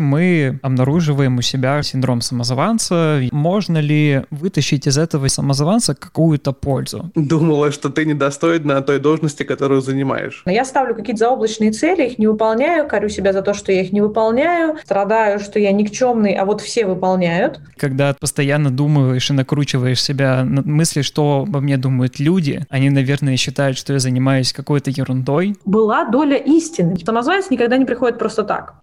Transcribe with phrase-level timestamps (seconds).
[0.00, 3.20] мы обнаруживаем у себя синдром самозванца.
[3.32, 7.10] Можно ли вытащить из этого самозванца какую-то пользу?
[7.14, 10.42] Думала, что ты недостойна той должности, которую занимаешь.
[10.46, 13.92] Я ставлю какие-то заоблачные цели, их не выполняю, корю себя за то, что я их
[13.92, 17.60] не выполняю, страдаю, что я никчемный, а вот все выполняют.
[17.76, 23.36] Когда постоянно думаешь и накручиваешь себя на мысли, что обо мне думают люди, они, наверное,
[23.36, 25.56] считают, что я занимаюсь какой-то ерундой.
[25.64, 26.96] Была доля истины.
[27.04, 28.74] Самозванец никогда не приходит просто так.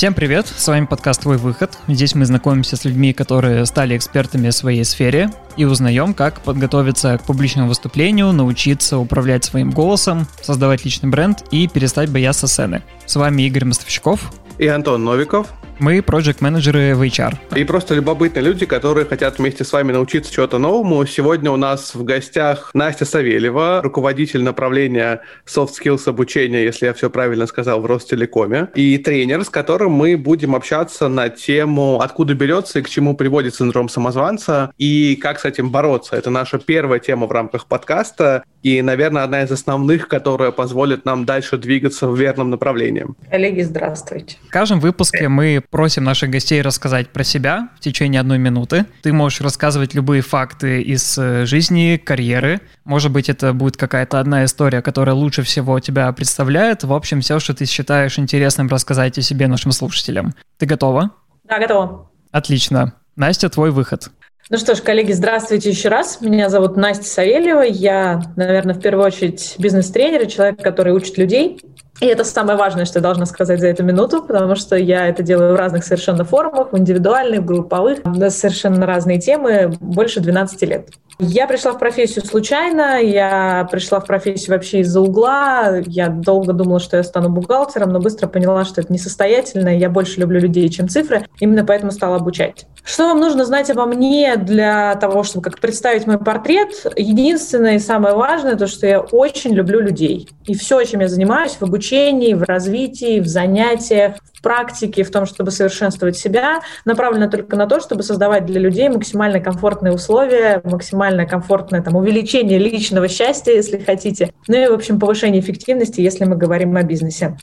[0.00, 1.76] Всем привет, с вами подкаст «Твой выход».
[1.86, 7.18] Здесь мы знакомимся с людьми, которые стали экспертами в своей сфере и узнаем, как подготовиться
[7.18, 12.82] к публичному выступлению, научиться управлять своим голосом, создавать личный бренд и перестать бояться сцены.
[13.04, 15.48] С вами Игорь Мостовщиков и Антон Новиков.
[15.80, 17.56] Мы проект-менеджеры в HR.
[17.56, 21.06] И просто любопытные люди, которые хотят вместе с вами научиться чего-то новому.
[21.06, 27.08] Сегодня у нас в гостях Настя Савельева, руководитель направления Soft Skills обучения, если я все
[27.08, 32.80] правильно сказал, в Ростелекоме, и тренер, с которым мы будем общаться на тему, откуда берется
[32.80, 36.14] и к чему приводит синдром самозванца, и как с этим бороться.
[36.14, 41.24] Это наша первая тема в рамках подкаста, и, наверное, одна из основных, которая позволит нам
[41.24, 43.06] дальше двигаться в верном направлении.
[43.30, 44.36] Коллеги, здравствуйте.
[44.46, 48.86] В каждом выпуске мы просим наших гостей рассказать про себя в течение одной минуты.
[49.02, 52.60] Ты можешь рассказывать любые факты из э, жизни, карьеры.
[52.84, 56.84] Может быть, это будет какая-то одна история, которая лучше всего тебя представляет.
[56.84, 60.34] В общем, все, что ты считаешь интересным рассказать о себе нашим слушателям.
[60.58, 61.10] Ты готова?
[61.44, 62.10] Да, готова.
[62.32, 62.94] Отлично.
[63.16, 64.10] Настя, твой выход.
[64.48, 66.20] Ну что ж, коллеги, здравствуйте еще раз.
[66.20, 67.62] Меня зовут Настя Савельева.
[67.62, 71.60] Я, наверное, в первую очередь бизнес-тренер, человек, который учит людей.
[72.00, 75.22] И это самое важное, что я должна сказать за эту минуту, потому что я это
[75.22, 80.88] делаю в разных совершенно форумах, в индивидуальных, групповых, на совершенно разные темы, больше 12 лет.
[81.22, 85.76] Я пришла в профессию случайно, я пришла в профессию вообще из-за угла.
[85.86, 89.76] Я долго думала, что я стану бухгалтером, но быстро поняла, что это несостоятельно.
[89.76, 91.26] Я больше люблю людей, чем цифры.
[91.38, 92.66] Именно поэтому стала обучать.
[92.82, 96.70] Что вам нужно знать обо мне для того, чтобы как представить мой портрет?
[96.96, 100.26] Единственное и самое важное, то, что я очень люблю людей.
[100.46, 105.26] И все, чем я занимаюсь в обучении, в развитии, в занятиях, в практике, в том,
[105.26, 111.26] чтобы совершенствовать себя, направлено только на то, чтобы создавать для людей максимально комфортные условия, максимально
[111.26, 116.36] комфортное там, увеличение личного счастья, если хотите, ну и, в общем, повышение эффективности, если мы
[116.36, 117.36] говорим о бизнесе.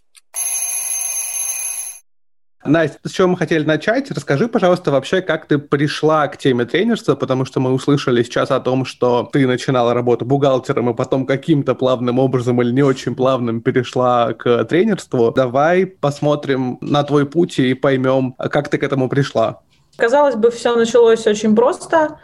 [2.67, 4.11] Настя, с чего мы хотели начать?
[4.11, 8.59] Расскажи, пожалуйста, вообще, как ты пришла к теме тренерства, потому что мы услышали сейчас о
[8.59, 13.61] том, что ты начинала работу бухгалтером и потом каким-то плавным образом или не очень плавным
[13.61, 15.31] перешла к тренерству.
[15.31, 19.61] Давай посмотрим на твой путь и поймем, как ты к этому пришла.
[19.95, 22.19] Казалось бы, все началось очень просто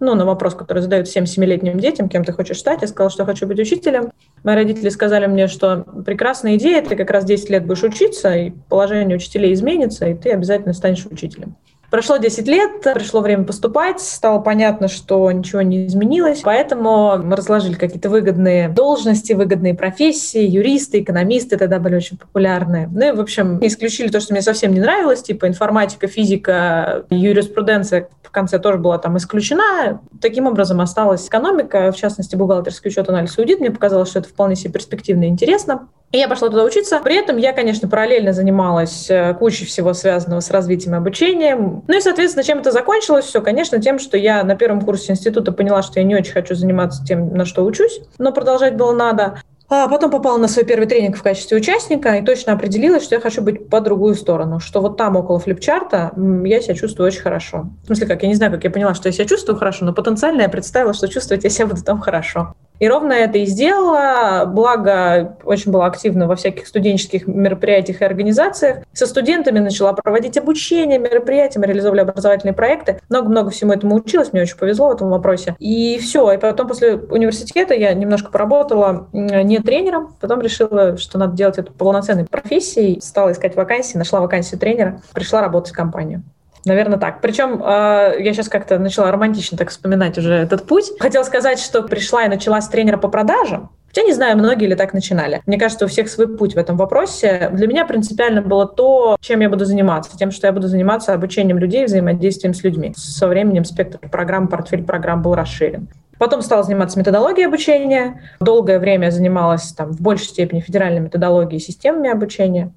[0.00, 3.24] ну, на вопрос, который задают всем семилетним детям, кем ты хочешь стать, я сказала, что
[3.24, 4.12] хочу быть учителем.
[4.44, 8.50] Мои родители сказали мне, что прекрасная идея, ты как раз 10 лет будешь учиться, и
[8.68, 11.56] положение учителей изменится, и ты обязательно станешь учителем.
[11.90, 17.74] Прошло 10 лет, пришло время поступать, стало понятно, что ничего не изменилось, поэтому мы разложили
[17.74, 22.90] какие-то выгодные должности, выгодные профессии, юристы, экономисты тогда были очень популярны.
[22.92, 28.10] Ну и, в общем, исключили то, что мне совсем не нравилось, типа информатика, физика, юриспруденция
[28.22, 30.02] в конце тоже была там исключена.
[30.20, 33.60] Таким образом осталась экономика, в частности, бухгалтерский учет, анализ и аудит.
[33.60, 35.88] Мне показалось, что это вполне себе перспективно и интересно.
[36.10, 37.00] И я пошла туда учиться.
[37.04, 41.82] При этом я, конечно, параллельно занималась э, кучей всего связанного с развитием и обучением.
[41.86, 43.26] Ну и, соответственно, чем это закончилось?
[43.26, 46.54] Все, конечно, тем, что я на первом курсе института поняла, что я не очень хочу
[46.54, 49.42] заниматься тем, на что учусь, но продолжать было надо.
[49.70, 53.20] А потом попала на свой первый тренинг в качестве участника и точно определилась, что я
[53.20, 56.12] хочу быть по другую сторону, что вот там около флипчарта
[56.44, 57.68] я себя чувствую очень хорошо.
[57.82, 59.92] В смысле как, я не знаю, как я поняла, что я себя чувствую хорошо, но
[59.92, 62.54] потенциально я представила, что чувствовать я себя буду там хорошо.
[62.78, 64.44] И ровно это и сделала.
[64.46, 68.78] Благо, очень была активна во всяких студенческих мероприятиях и организациях.
[68.92, 73.00] Со студентами начала проводить обучение, мероприятия, мы реализовывали образовательные проекты.
[73.08, 75.56] Много-много всему этому училась, мне очень повезло в этом вопросе.
[75.58, 76.32] И все.
[76.32, 81.72] И потом после университета я немножко поработала не тренером, потом решила, что надо делать это
[81.72, 83.00] полноценной профессией.
[83.00, 86.22] Стала искать вакансии, нашла вакансию тренера, пришла работать в компанию.
[86.68, 87.20] Наверное, так.
[87.22, 90.92] Причем э, я сейчас как-то начала романтично так вспоминать уже этот путь.
[91.00, 93.70] Хотела сказать, что пришла и начала с тренера по продажам.
[93.94, 95.40] Я не знаю, многие ли так начинали.
[95.46, 97.50] Мне кажется, у всех свой путь в этом вопросе.
[97.52, 100.16] Для меня принципиально было то, чем я буду заниматься.
[100.16, 102.92] Тем, что я буду заниматься обучением людей, взаимодействием с людьми.
[102.96, 105.88] Со временем спектр программ, портфель программ был расширен.
[106.18, 108.20] Потом стала заниматься методологией обучения.
[108.40, 112.72] Долгое время занималась там, в большей степени федеральной методологией и системами обучения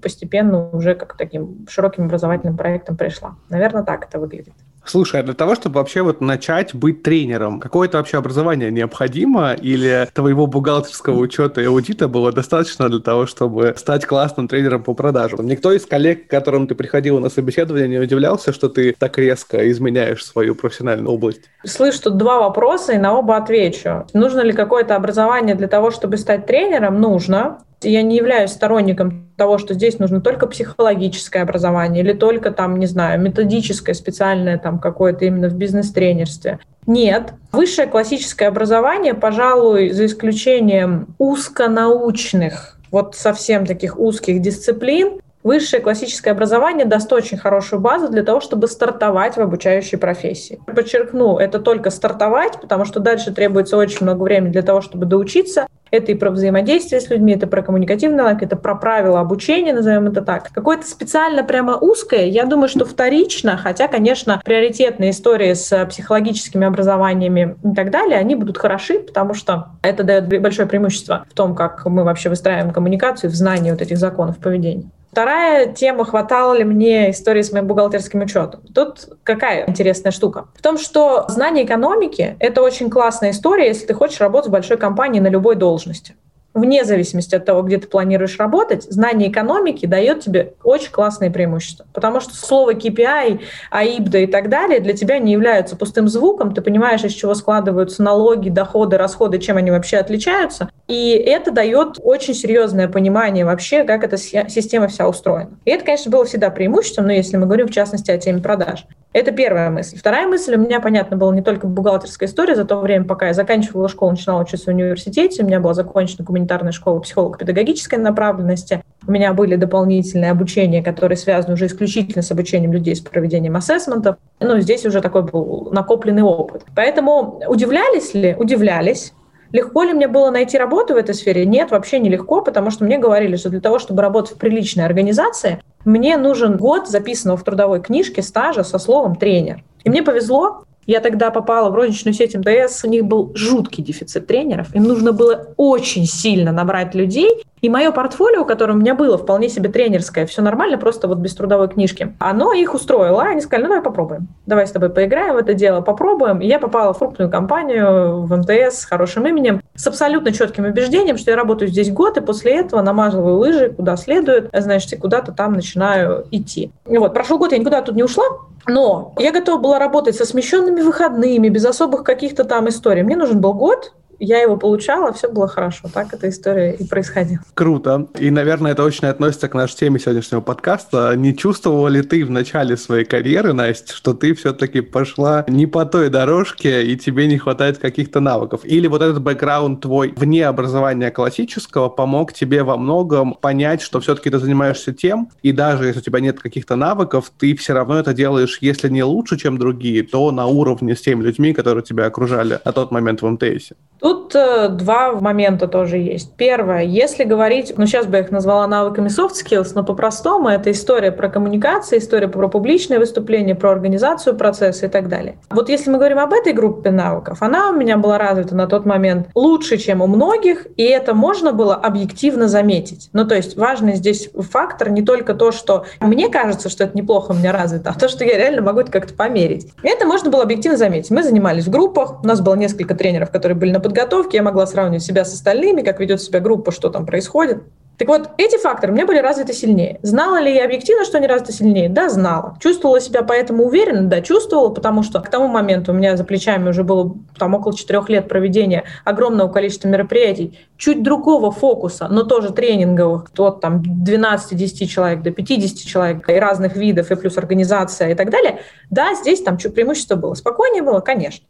[0.00, 3.36] постепенно уже как таким широким образовательным проектом пришла.
[3.48, 4.54] Наверное, так это выглядит.
[4.86, 10.08] Слушай, а для того, чтобы вообще вот начать быть тренером, какое-то вообще образование необходимо или
[10.14, 15.44] твоего бухгалтерского учета и аудита было достаточно для того, чтобы стать классным тренером по продажам?
[15.44, 19.68] Никто из коллег, к которым ты приходил на собеседование, не удивлялся, что ты так резко
[19.70, 21.50] изменяешь свою профессиональную область?
[21.64, 24.06] Слышь, тут два вопроса, и на оба отвечу.
[24.12, 27.00] Нужно ли какое-то образование для того, чтобы стать тренером?
[27.00, 27.58] Нужно.
[27.82, 32.86] Я не являюсь сторонником того, что здесь нужно только психологическое образование или только там, не
[32.86, 36.58] знаю, методическое, специальное там какое-то именно в бизнес-тренерстве.
[36.86, 37.34] Нет.
[37.52, 46.86] Высшее классическое образование, пожалуй, за исключением узконаучных, вот совсем таких узких дисциплин, Высшее классическое образование
[46.86, 50.58] даст очень хорошую базу для того, чтобы стартовать в обучающей профессии.
[50.66, 55.68] Подчеркну, это только стартовать, потому что дальше требуется очень много времени для того, чтобы доучиться.
[55.92, 60.08] Это и про взаимодействие с людьми, это про коммуникативный навык, это про правила обучения, назовем
[60.08, 60.50] это так.
[60.52, 67.56] Какое-то специально прямо узкое, я думаю, что вторично, хотя, конечно, приоритетные истории с психологическими образованиями
[67.62, 71.86] и так далее, они будут хороши, потому что это дает большое преимущество в том, как
[71.86, 74.90] мы вообще выстраиваем коммуникацию, в знании вот этих законов поведения.
[75.16, 78.60] Вторая тема, хватало ли мне истории с моим бухгалтерским учетом.
[78.74, 80.48] Тут какая интересная штука?
[80.54, 84.76] В том, что знание экономики— это очень классная история, если ты хочешь работать в большой
[84.76, 86.16] компании на любой должности
[86.56, 91.86] вне зависимости от того, где ты планируешь работать, знание экономики дает тебе очень классные преимущества.
[91.92, 93.40] Потому что слово KPI,
[93.72, 98.02] AIBDA и так далее для тебя не являются пустым звуком, ты понимаешь, из чего складываются
[98.02, 100.70] налоги, доходы, расходы, чем они вообще отличаются.
[100.88, 105.58] И это дает очень серьезное понимание вообще, как эта система вся устроена.
[105.64, 108.86] И это, конечно, было всегда преимуществом, но если мы говорим в частности о теме продаж.
[109.16, 109.96] Это первая мысль.
[109.96, 112.54] Вторая мысль у меня, понятно, была не только бухгалтерская история.
[112.54, 116.22] За то время, пока я заканчивала школу, начинала учиться в университете, у меня была закончена
[116.22, 118.84] гуманитарная школа психолого-педагогической направленности.
[119.06, 124.16] У меня были дополнительные обучения, которые связаны уже исключительно с обучением людей с проведением ассессментов.
[124.40, 126.66] Ну, здесь уже такой был накопленный опыт.
[126.74, 128.36] Поэтому удивлялись ли?
[128.38, 129.14] Удивлялись.
[129.52, 131.46] Легко ли мне было найти работу в этой сфере?
[131.46, 134.84] Нет, вообще не легко, потому что мне говорили, что для того, чтобы работать в приличной
[134.84, 139.62] организации, мне нужен год записанного в трудовой книжке стажа со словом «тренер».
[139.84, 144.26] И мне повезло, я тогда попала в розничную сеть МТС, у них был жуткий дефицит
[144.26, 149.18] тренеров, им нужно было очень сильно набрать людей, и мое портфолио, которое у меня было
[149.18, 153.24] вполне себе тренерское, все нормально, просто вот без трудовой книжки, оно их устроило.
[153.24, 154.28] Они сказали, ну давай попробуем.
[154.46, 156.40] Давай с тобой поиграем в это дело, попробуем.
[156.40, 161.18] И я попала в крупную компанию, в МТС с хорошим именем, с абсолютно четким убеждением,
[161.18, 165.32] что я работаю здесь год, и после этого намазываю лыжи куда следует, значит, и куда-то
[165.32, 166.70] там начинаю идти.
[166.84, 168.26] Вот, прошел год, я никуда тут не ушла,
[168.68, 173.02] но я готова была работать со смещенными выходными, без особых каких-то там историй.
[173.02, 175.88] Мне нужен был год, я его получала, все было хорошо.
[175.92, 177.42] Так эта история и происходила.
[177.54, 178.08] Круто.
[178.18, 181.14] И, наверное, это очень относится к нашей теме сегодняшнего подкаста.
[181.16, 185.84] Не чувствовала ли ты в начале своей карьеры, Настя, что ты все-таки пошла не по
[185.84, 188.60] той дорожке, и тебе не хватает каких-то навыков?
[188.64, 194.30] Или вот этот бэкграунд твой вне образования классического помог тебе во многом понять, что все-таки
[194.30, 198.12] ты занимаешься тем, и даже если у тебя нет каких-то навыков, ты все равно это
[198.14, 202.60] делаешь, если не лучше, чем другие, то на уровне с теми людьми, которые тебя окружали
[202.64, 203.72] на тот момент в МТС.
[204.06, 206.32] Тут э, два момента тоже есть.
[206.36, 210.70] Первое, если говорить, ну сейчас бы я их назвала навыками soft skills, но по-простому это
[210.70, 215.38] история про коммуникацию, история про публичное выступление, про организацию процесса и так далее.
[215.50, 218.86] Вот если мы говорим об этой группе навыков, она у меня была развита на тот
[218.86, 223.10] момент лучше, чем у многих, и это можно было объективно заметить.
[223.12, 227.32] Ну то есть важный здесь фактор не только то, что мне кажется, что это неплохо
[227.32, 229.72] у меня развито, а то, что я реально могу это как-то померить.
[229.82, 231.10] И это можно было объективно заметить.
[231.10, 234.42] Мы занимались в группах, у нас было несколько тренеров, которые были на подготовке, подготовки, я
[234.42, 237.62] могла сравнивать себя с остальными, как ведет себя группа, что там происходит.
[237.96, 239.98] Так вот, эти факторы меня были развиты сильнее.
[240.02, 241.88] Знала ли я объективно, что они развиты сильнее?
[241.88, 242.58] Да, знала.
[242.60, 244.02] Чувствовала себя поэтому уверенно?
[244.02, 247.74] Да, чувствовала, потому что к тому моменту у меня за плечами уже было там около
[247.74, 254.86] четырех лет проведения огромного количества мероприятий, чуть другого фокуса, но тоже тренинговых, от там 12-10
[254.86, 258.58] человек до 50 человек и разных видов, и плюс организация и так далее.
[258.90, 260.34] Да, здесь там чуть преимущество было.
[260.34, 261.46] Спокойнее было, конечно.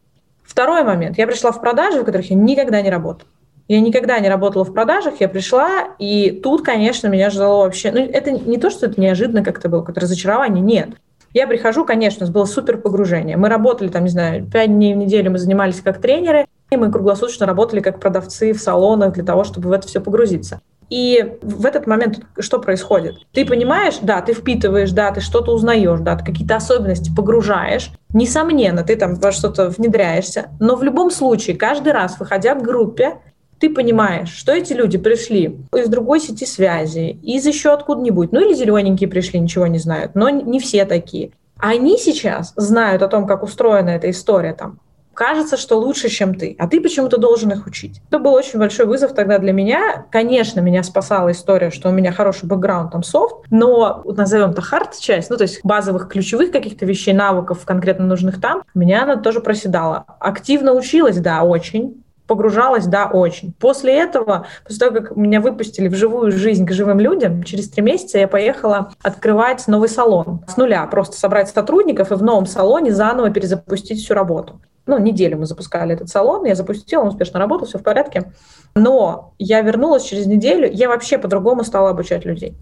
[0.46, 1.18] Второй момент.
[1.18, 3.28] Я пришла в продажи, в которых я никогда не работала.
[3.68, 7.90] Я никогда не работала в продажах, я пришла, и тут, конечно, меня ждало вообще...
[7.90, 10.90] Ну, это не то, что это неожиданно как-то было, как разочарование, нет.
[11.34, 13.36] Я прихожу, конечно, было супер погружение.
[13.36, 16.92] Мы работали там, не знаю, пять дней в неделю мы занимались как тренеры, и мы
[16.92, 20.60] круглосуточно работали как продавцы в салонах для того, чтобы в это все погрузиться.
[20.88, 23.16] И в этот момент что происходит?
[23.32, 27.90] Ты понимаешь, да, ты впитываешь, да, ты что-то узнаешь, да, ты какие-то особенности погружаешь.
[28.12, 33.18] Несомненно, ты там во что-то внедряешься, но в любом случае, каждый раз, выходя к группе,
[33.58, 38.54] ты понимаешь, что эти люди пришли из другой сети связи, из еще откуда-нибудь, ну или
[38.54, 41.32] зелененькие пришли, ничего не знают, но не все такие.
[41.58, 44.78] Они сейчас знают о том, как устроена эта история там,
[45.16, 48.00] кажется, что лучше, чем ты, а ты почему-то должен их учить.
[48.08, 50.06] Это был очень большой вызов тогда для меня.
[50.12, 55.30] Конечно, меня спасала история, что у меня хороший бэкграунд, там, софт, но назовем это хард-часть,
[55.30, 60.04] ну, то есть базовых ключевых каких-то вещей, навыков конкретно нужных там, меня она тоже проседала.
[60.20, 63.52] Активно училась, да, очень, погружалась, да, очень.
[63.58, 67.82] После этого, после того, как меня выпустили в живую жизнь к живым людям, через три
[67.82, 72.92] месяца я поехала открывать новый салон с нуля, просто собрать сотрудников и в новом салоне
[72.92, 77.66] заново перезапустить всю работу ну, неделю мы запускали этот салон, я запустила, он успешно работал,
[77.66, 78.32] все в порядке.
[78.74, 82.56] Но я вернулась через неделю, я вообще по-другому стала обучать людей.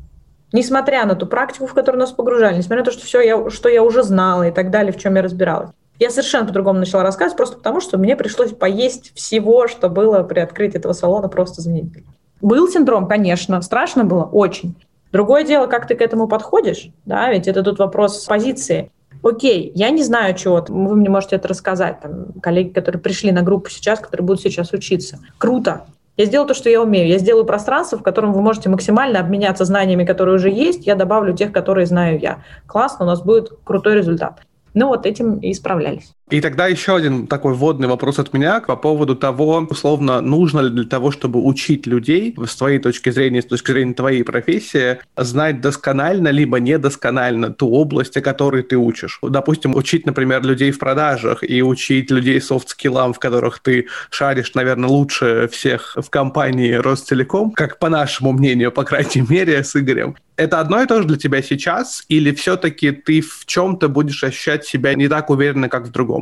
[0.53, 3.69] Несмотря на ту практику, в которую нас погружали, несмотря на то, что все, я, что
[3.69, 5.71] я уже знала и так далее, в чем я разбиралась.
[5.99, 10.41] Я совершенно по-другому начала рассказывать, просто потому что мне пришлось поесть всего, что было при
[10.41, 12.07] открытии этого салона просто за неделю.
[12.41, 14.75] Был синдром, конечно, страшно было, очень.
[15.13, 18.91] Другое дело, как ты к этому подходишь, да, ведь это тут вопрос позиции
[19.25, 23.43] окей, я не знаю чего, вы мне можете это рассказать, там, коллеги, которые пришли на
[23.43, 25.19] группу сейчас, которые будут сейчас учиться.
[25.39, 25.87] Круто,
[26.17, 27.09] я сделаю то, что я умею.
[27.09, 30.87] Я сделаю пространство, в котором вы можете максимально обменяться знаниями, которые уже есть.
[30.87, 32.45] Я добавлю тех, которые знаю я.
[32.67, 34.41] Классно, у нас будет крутой результат.
[34.75, 36.15] Ну вот этим и справлялись.
[36.31, 40.71] И тогда еще один такой вводный вопрос от меня по поводу того, условно, нужно ли
[40.71, 45.61] для того, чтобы учить людей, с твоей точки зрения, с точки зрения твоей профессии, знать
[45.61, 49.19] досконально, либо недосконально ту область, о которой ты учишь.
[49.23, 54.89] Допустим, учить, например, людей в продажах и учить людей софт-скиллам, в которых ты шаришь, наверное,
[54.89, 60.17] лучше всех в компании Ростелеком, как по нашему мнению, по крайней мере, с Игорем.
[60.37, 64.65] Это одно и то же для тебя сейчас, или все-таки ты в чем-то будешь ощущать
[64.65, 66.14] себя не так уверенно, как в другом?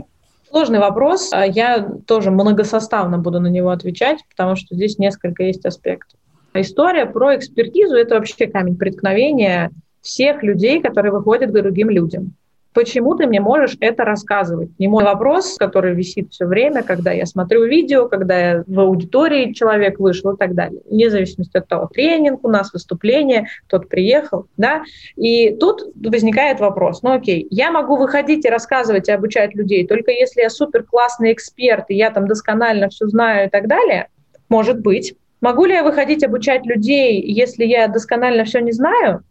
[0.52, 1.30] Сложный вопрос.
[1.32, 6.20] А я тоже многосоставно буду на него отвечать, потому что здесь несколько есть аспектов.
[6.52, 9.70] История про экспертизу– это вообще камень преткновения
[10.02, 12.34] всех людей, которые выходят к другим людям.
[12.74, 14.70] Почему ты мне можешь это рассказывать?
[14.78, 19.52] Не мой вопрос, который висит все время, когда я смотрю видео, когда я в аудитории
[19.52, 20.80] человек вышел и так далее.
[20.88, 24.84] Вне зависимости от того, тренинг у нас, выступление, тот приехал, да.
[25.16, 30.10] И тут возникает вопрос, ну окей, я могу выходить и рассказывать и обучать людей, только
[30.10, 34.08] если я супер классный эксперт, и я там досконально все знаю и так далее,
[34.48, 35.14] может быть.
[35.42, 39.24] Могу ли я выходить обучать людей, если я досконально все не знаю?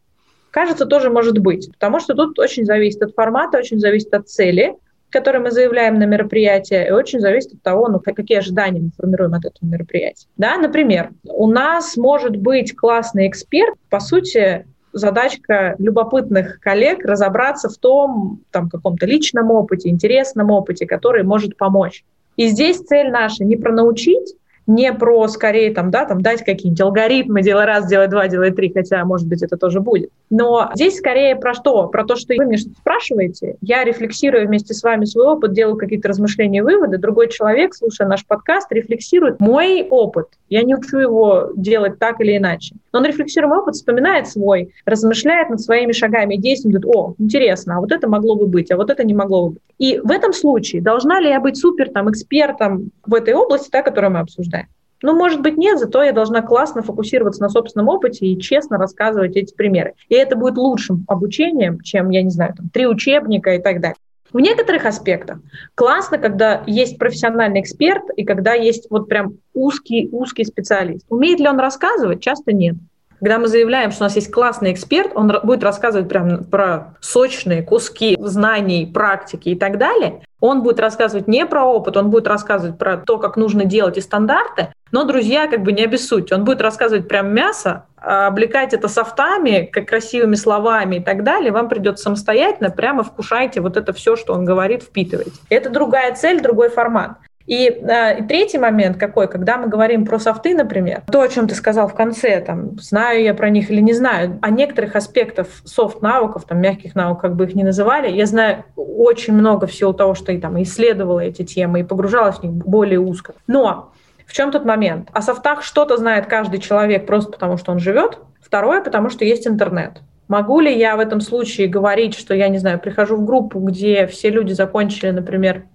[0.51, 4.75] Кажется, тоже может быть, потому что тут очень зависит от формата, очень зависит от цели,
[5.09, 9.33] которые мы заявляем на мероприятие, и очень зависит от того, ну, какие ожидания мы формируем
[9.33, 10.27] от этого мероприятия.
[10.37, 17.77] Да, например, у нас может быть классный эксперт, по сути, задачка любопытных коллег разобраться в
[17.77, 22.03] том там, каком-то личном опыте, интересном опыте, который может помочь.
[22.37, 24.35] И здесь цель наша не про научить,
[24.67, 28.71] не про скорее там, да, там дать какие-нибудь алгоритмы, делай раз, делай два, делай три,
[28.73, 30.09] хотя, может быть, это тоже будет.
[30.29, 31.87] Но здесь скорее про что?
[31.87, 35.77] Про то, что вы мне что-то спрашиваете, я рефлексирую вместе с вами свой опыт, делаю
[35.77, 40.27] какие-то размышления, выводы, другой человек, слушая наш подкаст, рефлексирует мой опыт.
[40.49, 42.75] Я не учу его делать так или иначе.
[42.93, 47.77] Но он рефлексирует опыт, вспоминает свой, размышляет над своими шагами и действиями, говорит, о, интересно,
[47.77, 49.61] а вот это могло бы быть, а вот это не могло бы быть.
[49.77, 53.81] И в этом случае должна ли я быть супер там экспертом в этой области, та,
[53.81, 54.60] которую мы обсуждаем?
[55.01, 59.35] Ну, может быть, нет, зато я должна классно фокусироваться на собственном опыте и честно рассказывать
[59.35, 59.93] эти примеры.
[60.09, 63.97] И это будет лучшим обучением, чем, я не знаю, там, три учебника и так далее.
[64.31, 65.39] В некоторых аспектах
[65.75, 71.05] классно, когда есть профессиональный эксперт и когда есть вот прям узкий, узкий специалист.
[71.09, 72.21] Умеет ли он рассказывать?
[72.21, 72.75] Часто нет.
[73.21, 77.61] Когда мы заявляем, что у нас есть классный эксперт, он будет рассказывать прям про сочные
[77.61, 80.23] куски знаний, практики и так далее.
[80.39, 84.01] Он будет рассказывать не про опыт, он будет рассказывать про то, как нужно делать и
[84.01, 86.33] стандарты, но, друзья, как бы не обессудьте.
[86.33, 91.51] Он будет рассказывать прям мясо, а облекать это софтами, как красивыми словами и так далее.
[91.51, 95.39] Вам придется самостоятельно прямо вкушайте вот это все, что он говорит, впитывайте.
[95.49, 97.17] Это другая цель, другой формат.
[97.51, 101.49] И, э, и третий момент какой, когда мы говорим про софты, например, то, о чем
[101.49, 105.47] ты сказал в конце, там, знаю я про них или не знаю, о некоторых аспектах
[105.65, 109.93] софт-навыков, там, мягких наук, как бы их ни называли, я знаю очень много в силу
[109.93, 113.33] того, что и там исследовала эти темы и погружалась в них более узко.
[113.47, 113.91] Но
[114.25, 115.09] в чем тот момент?
[115.11, 118.19] О софтах что-то знает каждый человек просто потому, что он живет.
[118.39, 119.99] Второе, потому что есть интернет.
[120.29, 124.07] Могу ли я в этом случае говорить, что я, не знаю, прихожу в группу, где
[124.07, 125.65] все люди закончили, например,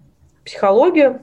[0.43, 1.21] психологию,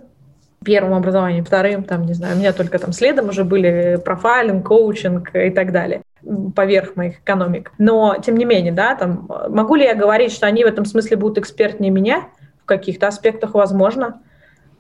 [0.64, 5.36] первым образованием, вторым, там, не знаю, у меня только там следом уже были профайлинг, коучинг
[5.36, 6.02] и так далее
[6.56, 7.72] поверх моих экономик.
[7.78, 11.18] Но, тем не менее, да, там, могу ли я говорить, что они в этом смысле
[11.18, 12.30] будут экспертнее меня?
[12.64, 14.22] В каких-то аспектах возможно.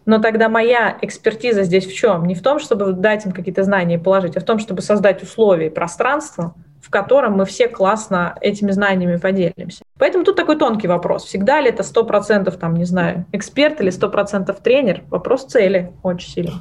[0.05, 2.25] Но тогда моя экспертиза здесь в чем?
[2.25, 5.23] Не в том, чтобы дать им какие-то знания и положить, а в том, чтобы создать
[5.23, 9.83] условия и пространство, в котором мы все классно этими знаниями поделимся.
[9.97, 11.23] Поэтому тут такой тонкий вопрос.
[11.23, 15.03] Всегда ли это 100% там, не знаю, эксперт или 100% тренер?
[15.09, 16.53] Вопрос цели очень сильно.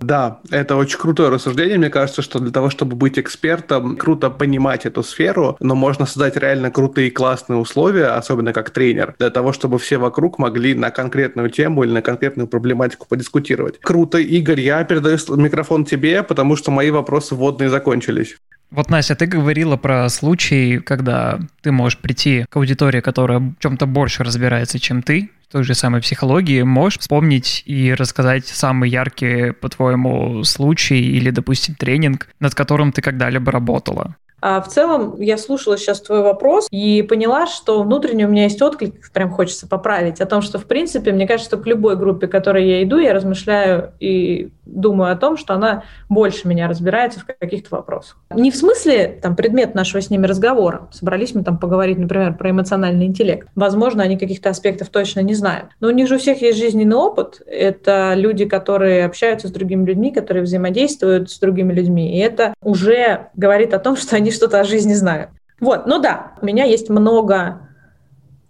[0.00, 1.78] Да, это очень крутое рассуждение.
[1.78, 6.36] Мне кажется, что для того, чтобы быть экспертом, круто понимать эту сферу, но можно создать
[6.36, 11.50] реально крутые классные условия, особенно как тренер, для того, чтобы все вокруг могли на конкретную
[11.50, 13.78] тему или на конкретную проблематику подискутировать.
[13.80, 18.36] Круто, Игорь, я передаю микрофон тебе, потому что мои вопросы вводные закончились.
[18.70, 23.86] Вот, Настя, ты говорила про случай, когда ты можешь прийти к аудитории, которая в чем-то
[23.86, 26.62] больше разбирается, чем ты, той же самой психологии.
[26.62, 33.50] Можешь вспомнить и рассказать самые яркие, по-твоему, случаи или, допустим, тренинг, над которым ты когда-либо
[33.50, 34.16] работала?
[34.40, 38.60] А в целом я слушала сейчас твой вопрос и поняла, что внутренне у меня есть
[38.62, 42.26] отклик, прям хочется поправить, о том, что, в принципе, мне кажется, что к любой группе,
[42.26, 47.20] к которой я иду, я размышляю и думаю о том, что она больше меня разбирается
[47.20, 48.18] в каких-то вопросах.
[48.34, 50.88] Не в смысле там предмет нашего с ними разговора.
[50.92, 53.48] Собрались мы там поговорить, например, про эмоциональный интеллект.
[53.54, 55.70] Возможно, они каких-то аспектов точно не знают.
[55.80, 57.42] Но у них же у всех есть жизненный опыт.
[57.46, 62.16] Это люди, которые общаются с другими людьми, которые взаимодействуют с другими людьми.
[62.16, 65.30] И это уже говорит о том, что они что-то о жизни знают.
[65.60, 67.60] Вот, ну да, у меня есть много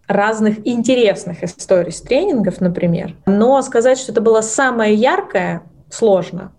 [0.07, 3.15] разных интересных историй с тренингов, например.
[3.27, 6.53] Но сказать, что это было самое яркое, сложно.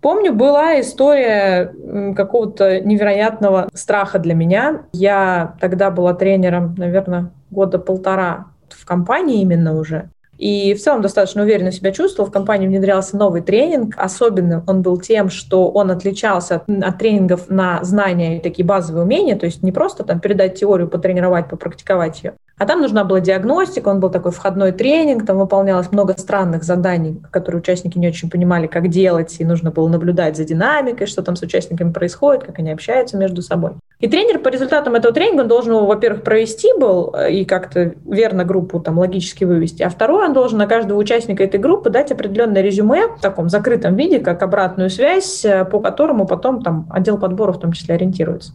[0.00, 1.74] Помню, была история
[2.14, 4.82] какого-то невероятного страха для меня.
[4.92, 10.10] Я тогда была тренером, наверное, года полтора в компании именно уже.
[10.38, 12.30] И в целом достаточно уверенно себя чувствовал.
[12.30, 13.94] В компании внедрялся новый тренинг.
[13.98, 19.04] Особенно он был тем, что он отличался от, от тренингов на знания и такие базовые
[19.04, 19.36] умения.
[19.36, 23.88] То есть не просто там передать теорию, потренировать, попрактиковать ее, а там нужна была диагностика,
[23.88, 28.66] он был такой входной тренинг, там выполнялось много странных заданий, которые участники не очень понимали,
[28.66, 32.72] как делать, и нужно было наблюдать за динамикой, что там с участниками происходит, как они
[32.72, 33.72] общаются между собой.
[34.00, 38.78] И тренер по результатам этого тренинга должен во-первых, провести был э, и как-то верно группу
[38.78, 43.08] там логически вывести, а второе, он должен на каждого участника этой группы дать определенное резюме
[43.08, 47.60] в таком закрытом виде, как обратную связь, э, по которому потом там отдел подбора в
[47.60, 48.52] том числе ориентируется.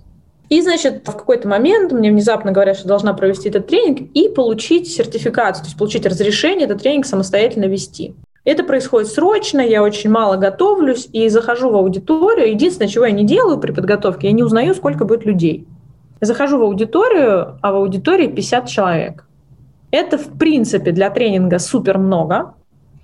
[0.54, 4.88] И, значит, в какой-то момент мне внезапно говорят, что должна провести этот тренинг и получить
[4.88, 8.14] сертификацию, то есть получить разрешение этот тренинг самостоятельно вести.
[8.46, 12.52] Это происходит срочно, я очень мало готовлюсь и захожу в аудиторию.
[12.52, 15.66] Единственное, чего я не делаю при подготовке, я не узнаю, сколько будет людей.
[16.22, 19.26] Я захожу в аудиторию, а в аудитории 50 человек.
[19.90, 22.54] Это, в принципе, для тренинга супер много,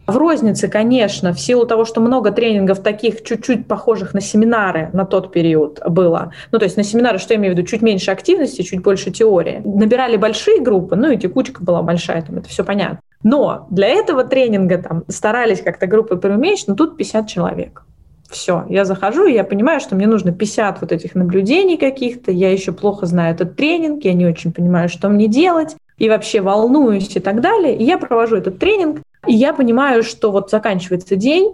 [0.09, 5.05] в рознице, конечно, в силу того, что много тренингов таких чуть-чуть похожих на семинары на
[5.05, 6.33] тот период было.
[6.51, 9.11] Ну, то есть на семинары, что я имею в виду, чуть меньше активности, чуть больше
[9.11, 9.61] теории.
[9.63, 12.99] Набирали большие группы, ну и текучка была большая, там это все понятно.
[13.23, 17.83] Но для этого тренинга там старались как-то группы преуменьшить, но тут 50 человек.
[18.29, 22.51] Все, я захожу, и я понимаю, что мне нужно 50 вот этих наблюдений каких-то, я
[22.51, 27.15] еще плохо знаю этот тренинг, я не очень понимаю, что мне делать, и вообще волнуюсь
[27.15, 27.75] и так далее.
[27.75, 31.53] И я провожу этот тренинг, и я понимаю, что вот заканчивается день,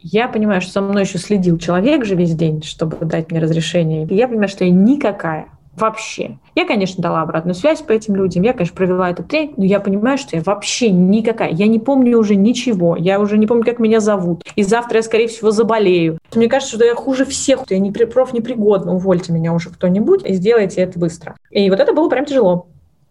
[0.00, 4.06] я понимаю, что со мной еще следил человек же весь день, чтобы дать мне разрешение.
[4.06, 5.48] И я понимаю, что я никакая.
[5.74, 6.38] Вообще.
[6.56, 9.78] Я, конечно, дала обратную связь по этим людям, я, конечно, провела этот тренинг, но я
[9.78, 11.50] понимаю, что я вообще никакая.
[11.50, 14.42] Я не помню уже ничего, я уже не помню, как меня зовут.
[14.56, 16.18] И завтра я, скорее всего, заболею.
[16.34, 20.80] Мне кажется, что я хуже всех, я не профнепригодна, увольте меня уже кто-нибудь и сделайте
[20.80, 21.36] это быстро.
[21.50, 22.66] И вот это было прям тяжело.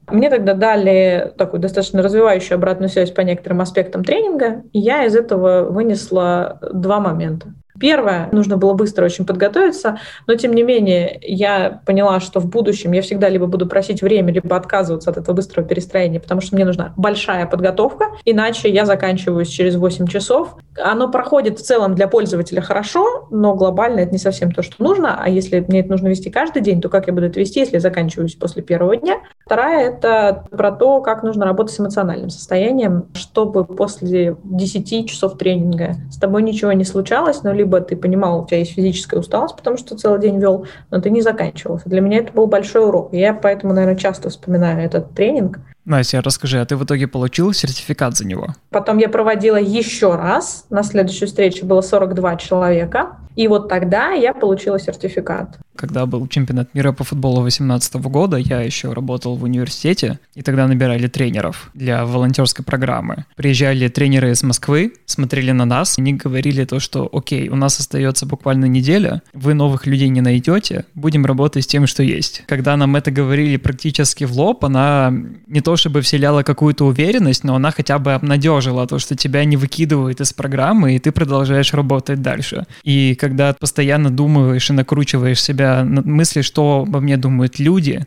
[0.10, 5.16] Мне тогда дали такую достаточно развивающую обратную связь по некоторым аспектам тренинга, и я из
[5.16, 7.54] этого вынесла два момента.
[7.80, 12.92] Первое, нужно было быстро очень подготовиться, но тем не менее я поняла, что в будущем
[12.92, 16.66] я всегда либо буду просить время, либо отказываться от этого быстрого перестроения, потому что мне
[16.66, 20.56] нужна большая подготовка, иначе я заканчиваюсь через 8 часов.
[20.82, 25.18] Оно проходит в целом для пользователя хорошо, но глобально это не совсем то, что нужно,
[25.22, 27.76] а если мне это нужно вести каждый день, то как я буду это вести, если
[27.76, 29.18] я заканчиваюсь после первого дня?
[29.46, 35.96] Вторая— это про то, как нужно работать с эмоциональным состоянием, чтобы после 10 часов тренинга
[36.12, 39.58] с тобой ничего не случалось, но либо либо ты понимал, у тебя есть физическая усталость,
[39.58, 41.82] потому что целый день вел, но ты не заканчивал.
[41.84, 43.10] Для меня это был большой урок.
[43.12, 45.60] Я поэтому, наверное, часто вспоминаю этот тренинг.
[45.84, 48.48] Настя, расскажи, а ты в итоге получил сертификат за него?
[48.70, 50.66] Потом я проводила еще раз.
[50.70, 53.18] На следующей встрече было 42 человека.
[53.38, 58.62] И вот тогда я получила сертификат когда был чемпионат мира по футболу 2018 года, я
[58.62, 63.26] еще работал в университете, и тогда набирали тренеров для волонтерской программы.
[63.36, 68.26] Приезжали тренеры из Москвы, смотрели на нас, они говорили то, что окей, у нас остается
[68.26, 72.44] буквально неделя, вы новых людей не найдете, будем работать с тем, что есть.
[72.48, 75.14] Когда нам это говорили практически в лоб, она
[75.46, 79.58] не то чтобы вселяла какую-то уверенность, но она хотя бы обнадежила то, что тебя не
[79.58, 82.66] выкидывают из программы, и ты продолжаешь работать дальше.
[82.84, 88.06] И когда постоянно думаешь и накручиваешь себя на мысли, что обо мне думают люди,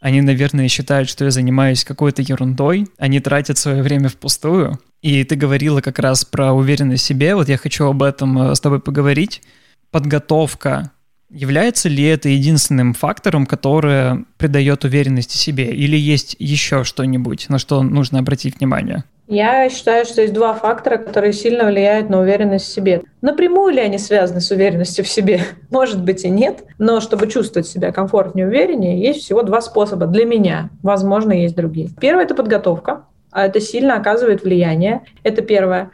[0.00, 4.78] они, наверное, считают, что я занимаюсь какой-то ерундой, они тратят свое время впустую.
[5.02, 8.54] И ты говорила как раз про уверенность в себе, вот я хочу об этом э,
[8.54, 9.42] с тобой поговорить.
[9.90, 10.92] Подготовка
[11.30, 15.70] Является ли это единственным фактором, который придает уверенности себе?
[15.74, 19.04] Или есть еще что-нибудь, на что нужно обратить внимание?
[19.30, 23.02] Я считаю, что есть два фактора, которые сильно влияют на уверенность в себе.
[23.20, 25.42] Напрямую ли они связаны с уверенностью в себе?
[25.70, 30.24] Может быть и нет, но чтобы чувствовать себя комфортнее увереннее, есть всего два способа для
[30.24, 30.70] меня.
[30.82, 31.90] Возможно, есть другие.
[32.00, 33.04] Первое— это подготовка.
[33.30, 35.02] А это сильно оказывает влияние.
[35.22, 35.90] Это первое.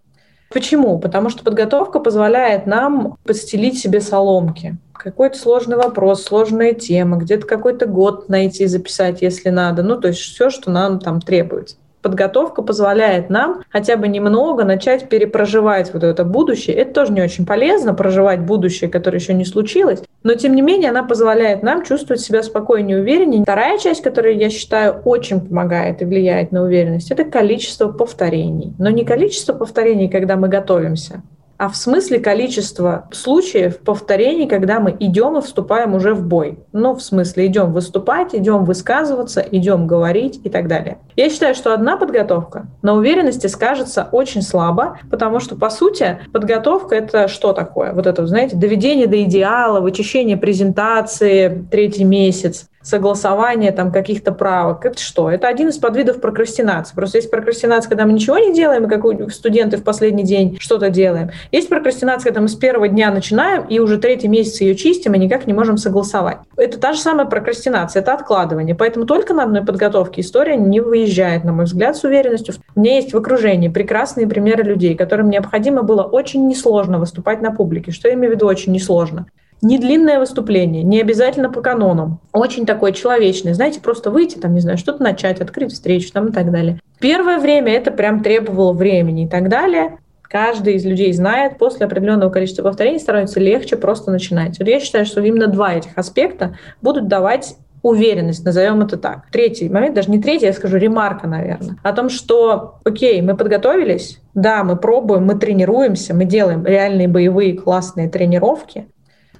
[0.53, 1.01] Почему?
[1.01, 4.77] Потому что подготовка позволяет нам подстелить себе соломки.
[4.93, 9.83] Какой-то сложный вопрос, сложная тема, где-то какой-то год найти, записать, если надо.
[9.83, 15.09] Ну, то есть все, что нам там требуется подготовка позволяет нам хотя бы немного начать
[15.09, 16.77] перепроживать вот это будущее.
[16.77, 20.91] Это тоже не очень полезно, проживать будущее, которое еще не случилось, но тем не менее
[20.91, 23.43] она позволяет нам чувствовать себя спокойнее увереннее.
[23.43, 28.75] Вторая часть, которая, я считаю, очень помогает и влияет на уверенность, это количество повторений.
[28.79, 31.23] Но не количество повторений, когда мы готовимся,
[31.57, 36.59] а в смысле количества случаев повторений, когда мы идем и вступаем уже в бой.
[36.73, 40.99] Ну, в смысле идем выступать, идем высказываться, идем говорить и так далее.
[41.17, 46.95] Я считаю, что одна подготовка на уверенности скажется очень слабо, потому что, по сути, подготовка—
[46.97, 47.93] это что такое?
[47.93, 54.85] Вот это, знаете, доведение до идеала, вычищение презентации третий месяц, согласование там каких-то правок.
[54.85, 55.31] Это что?
[55.31, 56.95] Это один из подвидов прокрастинации.
[56.95, 61.31] Просто есть прокрастинация, когда мы ничего не делаем, как студенты в последний день что-то делаем.
[61.51, 65.19] Есть прокрастинация, когда мы с первого дня начинаем, и уже третий месяц ее чистим, и
[65.19, 66.39] никак не можем согласовать.
[66.57, 68.75] Это та же самая прокрастинация, это откладывание.
[68.75, 72.55] Поэтому только на одной подготовке история не выезжает, на мой взгляд, с уверенностью.
[72.75, 77.51] У меня есть в окружении прекрасные примеры людей, которым необходимо было очень несложно выступать на
[77.51, 77.93] публике.
[77.93, 79.27] Что я имею в виду очень несложно?
[79.63, 82.21] Не длинное выступление, не обязательно по канонам.
[82.33, 83.55] Очень такое человечное.
[83.55, 86.81] Знаете, просто выйти, там, не знаю, что-то начать, открыть встречу там и так далее.
[86.99, 89.99] Первое время это прям требовало времени и так далее.
[90.23, 94.59] Каждый из людей знает, после определенного количества повторений становится легче просто начинать.
[94.59, 99.27] Вот я считаю, что именно два этих аспекта будут давать уверенность, назовем это так.
[99.31, 104.21] Третий момент, даже не третий, я скажу ремарка, наверное, о том, что, окей, мы подготовились,
[104.33, 108.89] да, мы пробуем, мы тренируемся, мы делаем реальные боевые классные тренировки,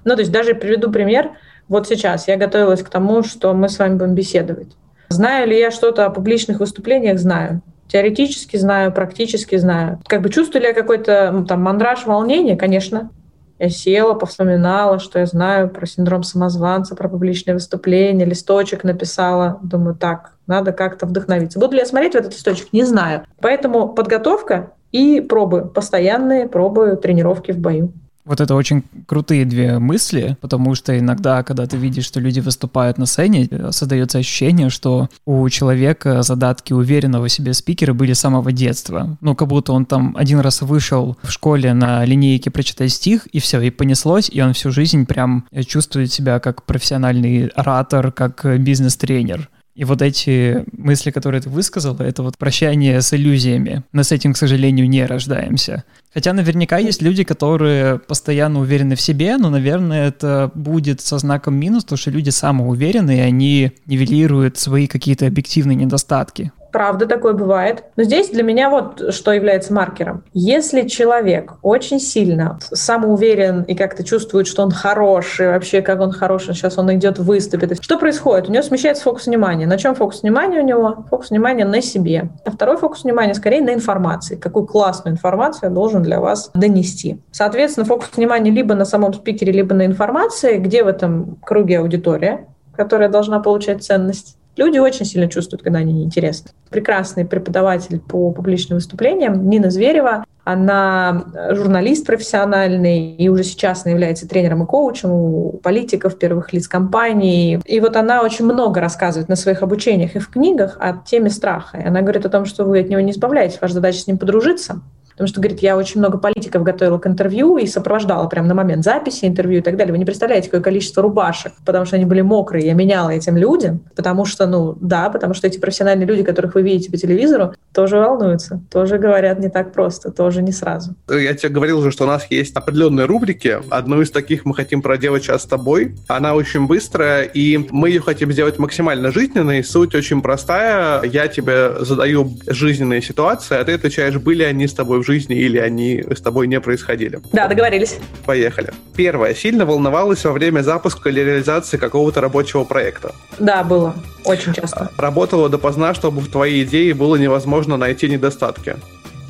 [0.05, 1.31] ну, то есть даже приведу пример.
[1.67, 4.69] Вот сейчас я готовилась к тому, что мы с вами будем беседовать.
[5.09, 7.19] Знаю ли я что-то о публичных выступлениях?
[7.19, 7.61] Знаю.
[7.87, 9.99] Теоретически знаю, практически знаю.
[10.07, 12.55] Как бы чувствую ли я какой-то там мандраж, волнение?
[12.55, 13.09] Конечно.
[13.57, 19.59] Я села, повспоминала, что я знаю про синдром самозванца, про публичные выступления, листочек написала.
[19.63, 21.59] Думаю, так, надо как-то вдохновиться.
[21.59, 22.73] Буду ли я смотреть в этот листочек?
[22.73, 23.23] Не знаю.
[23.39, 27.93] Поэтому подготовка и пробы, постоянные пробы, тренировки в бою.
[28.25, 32.97] Вот это очень крутые две мысли, потому что иногда, когда ты видишь, что люди выступают
[32.97, 38.51] на сцене, создается ощущение, что у человека задатки уверенного в себе спикера были с самого
[38.51, 39.17] детства.
[39.21, 43.39] Ну, как будто он там один раз вышел в школе на линейке прочитать стих, и
[43.39, 49.49] все, и понеслось, и он всю жизнь прям чувствует себя как профессиональный оратор, как бизнес-тренер.
[49.75, 53.83] И вот эти мысли, которые ты высказала, это вот прощание с иллюзиями.
[53.91, 55.83] Мы с этим, к сожалению, не рождаемся.
[56.13, 61.55] Хотя наверняка есть люди, которые постоянно уверены в себе, но, наверное, это будет со знаком
[61.55, 66.53] минус, потому что люди самоуверенные, они нивелируют свои какие-то объективные недостатки.
[66.75, 67.85] Правда, такое бывает.
[67.95, 70.25] Но здесь для меня вот что является маркером.
[70.33, 76.53] Если человек очень сильно самоуверен и как-то чувствует, что он хороший, вообще как он хороший,
[76.53, 78.49] сейчас он идет выступит, что происходит?
[78.49, 79.65] У него смещается фокус внимания.
[79.67, 81.05] На чем фокус внимания у него?
[81.09, 82.27] Фокус внимания на себе.
[82.43, 84.35] А второй фокус внимания скорее на информации.
[84.35, 87.21] Какую классную информацию я должен для вас донести.
[87.31, 92.47] Соответственно, фокус внимания либо на самом спикере, либо на информации, где в этом круге аудитория,
[92.75, 96.51] которая должна получать ценность Люди очень сильно чувствуют, когда они неинтересны.
[96.69, 100.25] Прекрасный преподаватель по публичным выступлениям Нина Зверева.
[100.45, 106.67] Она журналист профессиональный и уже сейчас она является тренером и коучем у политиков, первых лиц
[106.67, 107.59] компаний.
[107.65, 111.79] И вот она очень много рассказывает на своих обучениях и в книгах о теме страха.
[111.79, 114.19] И она говорит о том, что вы от него не избавляетесь, ваша задача с ним
[114.19, 114.81] подружиться,
[115.15, 118.83] Потому что, говорит, я очень много политиков готовила к интервью и сопровождала прямо на момент
[118.83, 119.93] записи интервью и так далее.
[119.93, 122.65] Вы не представляете, какое количество рубашек, потому что они были мокрые.
[122.65, 126.63] Я меняла этим людям, потому что, ну, да, потому что эти профессиональные люди, которых вы
[126.63, 130.95] видите по телевизору, тоже волнуются, тоже говорят не так просто, тоже не сразу.
[131.09, 133.57] Я тебе говорил уже, что у нас есть определенные рубрики.
[133.69, 135.95] Одну из таких мы хотим проделать сейчас с тобой.
[136.07, 139.63] Она очень быстрая, и мы ее хотим сделать максимально жизненной.
[139.63, 141.03] Суть очень простая.
[141.03, 145.57] Я тебе задаю жизненные ситуации, а ты отвечаешь, были они с тобой в жизни или
[145.57, 147.19] они с тобой не происходили.
[147.31, 147.97] Да, договорились.
[148.25, 148.71] Поехали.
[148.95, 149.33] Первое.
[149.33, 153.13] Сильно волновалась во время запуска или реализации какого-то рабочего проекта?
[153.39, 153.95] Да, было.
[154.23, 154.89] Очень часто.
[154.97, 158.75] Работала допоздна, чтобы в твоей идее было невозможно найти недостатки?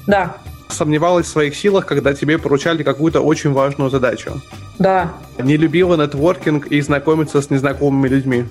[0.08, 0.38] Да.
[0.70, 4.42] Сомневалась в своих силах, когда тебе поручали какую-то очень важную задачу?
[4.80, 5.14] Да.
[5.38, 8.46] Не любила нетворкинг и знакомиться с незнакомыми людьми?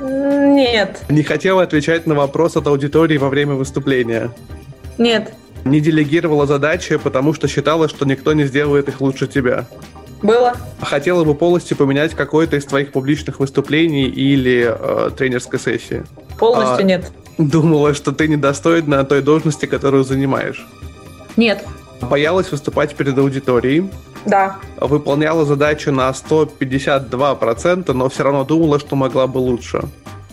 [0.00, 1.02] Нет.
[1.08, 4.30] Не хотела отвечать на вопрос от аудитории во время выступления?
[4.98, 5.32] Нет.
[5.64, 9.66] Не делегировала задачи, потому что считала, что никто не сделает их лучше тебя?
[10.22, 10.54] Было.
[10.80, 16.04] Хотела бы полностью поменять какое-то из твоих публичных выступлений или э, тренерской сессии?
[16.38, 17.12] Полностью а, нет.
[17.38, 20.66] Думала, что ты недостойна той должности, которую занимаешь?
[21.36, 21.64] Нет.
[22.02, 23.90] Боялась выступать перед аудиторией?
[24.26, 24.56] Да.
[24.76, 29.82] Выполняла задачу на 152%, но все равно думала, что могла бы лучше?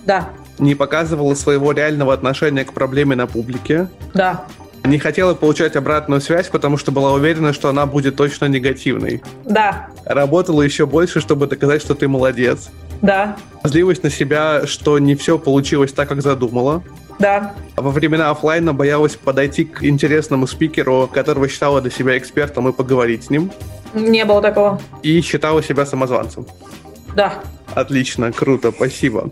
[0.06, 0.30] Да.
[0.60, 3.88] Не показывала своего реального отношения к проблеме на публике?
[4.14, 4.46] Да.
[4.88, 9.22] Не хотела получать обратную связь, потому что была уверена, что она будет точно негативной?
[9.44, 9.90] Да.
[10.06, 12.70] Работала еще больше, чтобы доказать, что ты молодец?
[13.02, 13.36] Да.
[13.66, 16.84] Злилась на себя, что не все получилось так, как задумала?
[17.20, 17.54] Да.
[17.76, 23.26] Во времена офлайна боялась подойти к интересному спикеру, которого считала для себя экспертом, и поговорить
[23.26, 23.52] с ним.
[23.94, 24.80] Не было такого.
[25.04, 26.48] И считала себя самозванцем.
[27.14, 27.34] Да.
[27.76, 29.32] Отлично, круто, спасибо.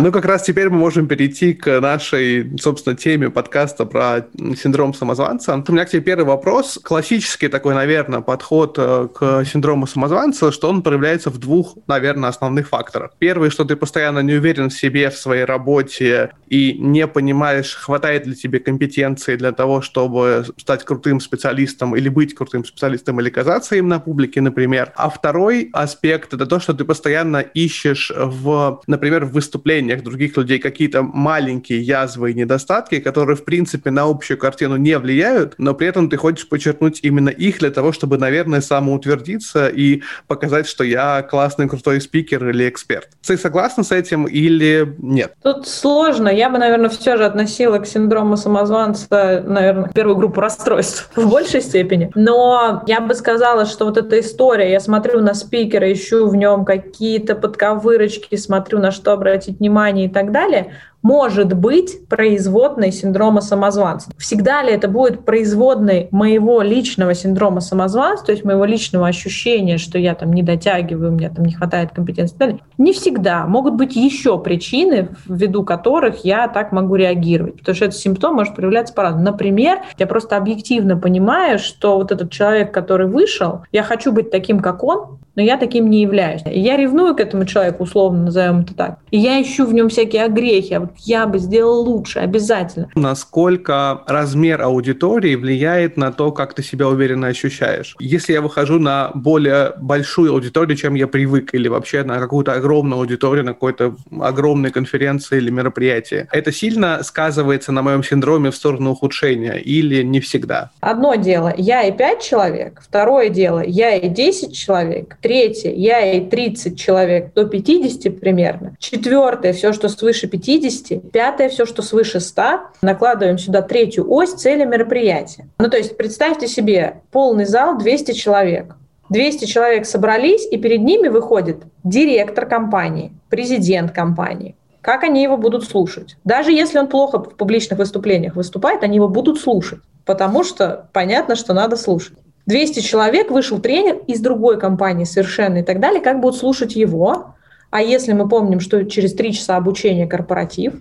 [0.00, 5.60] Ну, как раз теперь мы можем перейти к нашей, собственно, теме подкаста про синдром самозванца.
[5.66, 6.78] У меня к тебе первый вопрос.
[6.80, 12.68] Классический такой, наверное, подход э, к синдрому самозванца, что он проявляется в двух, наверное, основных
[12.68, 13.10] факторах.
[13.18, 18.24] Первый, что ты постоянно не уверен в себе, в своей работе и не понимаешь, хватает
[18.24, 23.74] ли тебе компетенции для того, чтобы стать крутым специалистом или быть крутым специалистом или казаться
[23.74, 24.92] им на публике, например.
[24.94, 30.36] А второй аспект— это то, что ты постоянно ищешь в, например, в выступлении поведениях других
[30.36, 35.74] людей какие-то маленькие язвы и недостатки, которые, в принципе, на общую картину не влияют, но
[35.74, 40.84] при этом ты хочешь подчеркнуть именно их для того, чтобы, наверное, самоутвердиться и показать, что
[40.84, 43.08] я классный, крутой спикер или эксперт.
[43.26, 45.34] Ты согласна с этим или нет?
[45.42, 46.28] Тут сложно.
[46.28, 51.60] Я бы, наверное, все же относила к синдрому самозванца, наверное, первую группу расстройств в большей
[51.60, 52.10] степени.
[52.14, 56.64] Но я бы сказала, что вот эта история, я смотрю на спикера, ищу в нем
[56.64, 63.40] какие-то подковырочки, смотрю, на что обратить внимание, внимание и так далее, может быть производной синдрома
[63.40, 64.10] самозванца.
[64.18, 69.98] Всегда ли это будет производной моего личного синдрома самозванца, то есть моего личного ощущения, что
[69.98, 72.60] я там не дотягиваю, у меня там не хватает компетенции?
[72.78, 73.46] Не всегда.
[73.46, 78.54] Могут быть еще причины, ввиду которых я так могу реагировать, потому что этот симптом может
[78.54, 79.24] проявляться по-разному.
[79.24, 84.60] Например, я просто объективно понимаю, что вот этот человек, который вышел, я хочу быть таким,
[84.60, 86.42] как он, но я таким не являюсь.
[86.44, 88.98] Я ревную к этому человеку, условно назовем это так.
[89.12, 90.74] И я ищу в нем всякие огрехи.
[90.74, 92.90] А я бы сделал лучше, обязательно.
[92.94, 97.96] Насколько размер аудитории влияет на то, как ты себя уверенно ощущаешь?
[98.00, 103.00] Если я выхожу на более большую аудиторию, чем я привык, или вообще на какую-то огромную
[103.00, 108.92] аудиторию, на какой-то огромной конференции или мероприятии, это сильно сказывается на моем синдроме в сторону
[108.92, 110.70] ухудшения или не всегда?
[110.80, 112.80] Одно дело, я и пять человек.
[112.82, 118.76] Второе дело, я и 10 человек Третье, я и 30 человек до 50 примерно.
[118.78, 120.77] Четвертое, все, что свыше 50.
[121.12, 122.42] Пятое, все, что свыше 100.
[122.82, 125.48] Накладываем сюда третью ось цели мероприятия.
[125.58, 128.74] Ну, то есть представьте себе полный зал 200 человек.
[129.10, 134.54] 200 человек собрались, и перед ними выходит директор компании, президент компании.
[134.80, 136.16] Как они его будут слушать?
[136.24, 141.36] Даже если он плохо в публичных выступлениях выступает, они его будут слушать, потому что понятно,
[141.36, 142.18] что надо слушать.
[142.46, 147.34] 200 человек, вышел тренер из другой компании совершенно и так далее, как будут слушать его.
[147.70, 150.74] А если мы помним, что через три часа обучения корпоратив,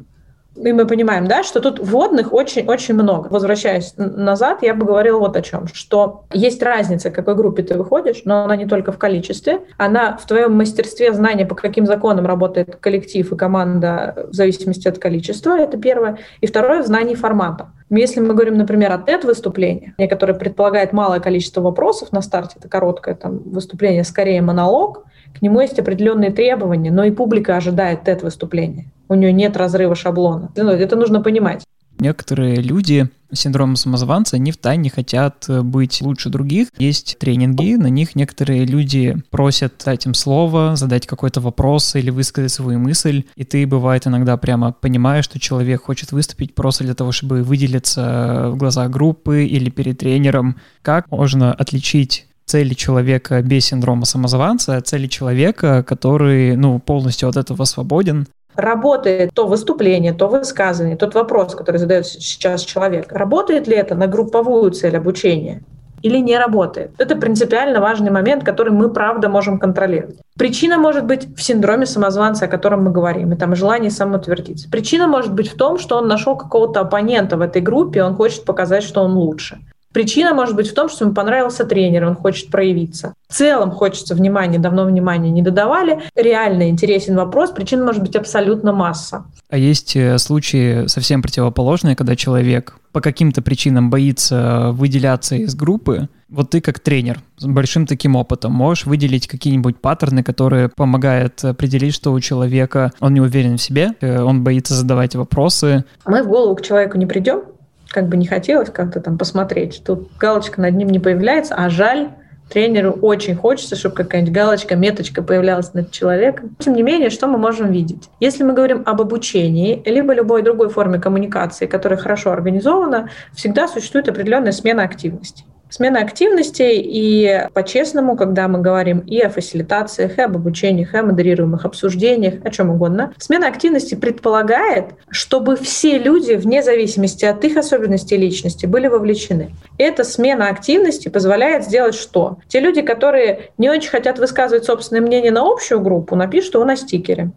[0.63, 3.27] и мы понимаем, да, что тут вводных очень-очень много.
[3.27, 7.77] Возвращаясь назад, я бы говорила вот о чем, что есть разница, к какой группе ты
[7.77, 12.25] выходишь, но она не только в количестве, она в твоем мастерстве знания, по каким законам
[12.25, 16.19] работает коллектив и команда в зависимости от количества, это первое.
[16.41, 17.69] И второе, в знании формата.
[17.89, 23.15] Если мы говорим, например, о TED-выступлении, которое предполагает малое количество вопросов на старте, это короткое
[23.15, 25.05] там, выступление, скорее монолог,
[25.37, 30.51] к нему есть определенные требования, но и публика ожидает TED-выступления у нее нет разрыва шаблона.
[30.55, 31.63] Ну, это нужно понимать.
[31.99, 36.67] Некоторые люди с синдромом самозванца, они в тайне хотят э, быть лучше других.
[36.77, 42.51] Есть тренинги, на них некоторые люди просят дать им слово, задать какой-то вопрос или высказать
[42.51, 47.11] свою мысль, и ты, бывает, иногда прямо понимаешь, что человек хочет выступить просто для того,
[47.11, 50.57] чтобы выделиться в глазах группы или перед тренером.
[50.83, 57.65] Как можно отличить цели человека без синдрома самозванца, цели человека, который, ну, полностью от этого
[57.65, 63.93] свободен, работает то выступление, то высказывание, тот вопрос, который задает сейчас человек, работает ли это
[63.93, 65.61] на групповую цель обучения?
[66.03, 66.91] или не работает.
[66.99, 70.17] Это принципиально важный момент, который мы, правда, можем контролировать.
[70.37, 74.69] Причина может быть в синдроме самозванца, о котором мы говорим, и там желание самоутвердиться.
[74.69, 78.45] Причина может быть в том, что он нашел какого-то оппонента в этой группе, он хочет
[78.45, 79.57] показать, что он лучше.
[79.97, 83.15] Причина может быть в том, что ему понравился тренер, он хочет проявиться.
[83.27, 86.03] В целом хочется внимания, давно внимания не додавали.
[86.15, 89.25] Реально интересен вопрос, причин может быть абсолютно масса.
[89.49, 96.09] А есть э, случаи совсем противоположные, когда человек по каким-то причинам боится выделяться из группы.
[96.29, 101.95] Вот ты как тренер с большим таким опытом можешь выделить какие-нибудь паттерны, которые помогают определить,
[101.95, 105.85] что у человека он не уверен в себе, э, он боится задавать вопросы.
[106.05, 107.41] Мы в голову к человеку не придем,
[107.89, 109.81] как бы не хотелось как-то там посмотреть.
[109.85, 112.09] Тут галочка над ним не появляется, а жаль,
[112.49, 116.55] тренеру очень хочется, чтобы какая-нибудь галочка, меточка появлялась над человеком.
[116.59, 118.09] Тем не менее, что мы можем видеть?
[118.19, 124.09] Если мы говорим об обучении, либо любой другой форме коммуникации, которая хорошо организована, всегда существует
[124.09, 125.43] определенная смена активности.
[125.69, 131.03] Смена активностей и по-честному, когда мы говорим и о фасилитациях, и об обучениях, и о
[131.03, 137.57] модерируемых обсуждениях, о чем угодно, смена активности предполагает, чтобы все люди, вне зависимости от их
[137.57, 139.51] особенностей личности, были вовлечены.
[139.77, 142.37] Эта смена активности позволяет сделать что?
[142.47, 146.75] Те люди, которые не очень хотят высказывать собственное мнение на общую группу, напишут его на
[146.75, 147.31] стикере.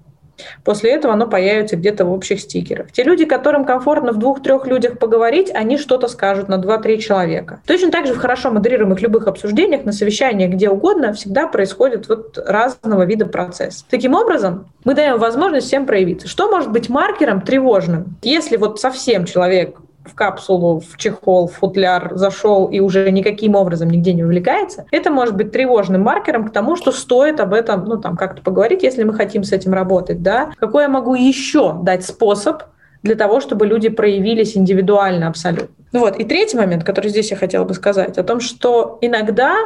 [0.64, 2.92] После этого оно появится где-то в общих стикерах.
[2.92, 7.60] Те люди, которым комфортно в двух-трех людях поговорить, они что-то скажут на два-три человека.
[7.66, 12.38] Точно так же в хорошо модерируемых любых обсуждениях, на совещаниях, где угодно, всегда происходит вот
[12.38, 13.84] разного вида процесс.
[13.88, 16.28] Таким образом, мы даем возможность всем проявиться.
[16.28, 18.16] Что может быть маркером тревожным?
[18.22, 19.76] Если вот совсем человек
[20.10, 25.10] в капсулу, в чехол, в футляр зашел и уже никаким образом нигде не увлекается, это
[25.10, 29.04] может быть тревожным маркером к тому, что стоит об этом, ну, там, как-то поговорить, если
[29.04, 30.50] мы хотим с этим работать, да.
[30.58, 32.62] Какой я могу еще дать способ
[33.02, 35.74] для того, чтобы люди проявились индивидуально абсолютно.
[35.92, 36.16] Ну вот.
[36.16, 39.56] И третий момент, который здесь я хотела бы сказать, о том, что иногда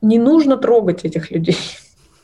[0.00, 1.56] не нужно трогать этих людей.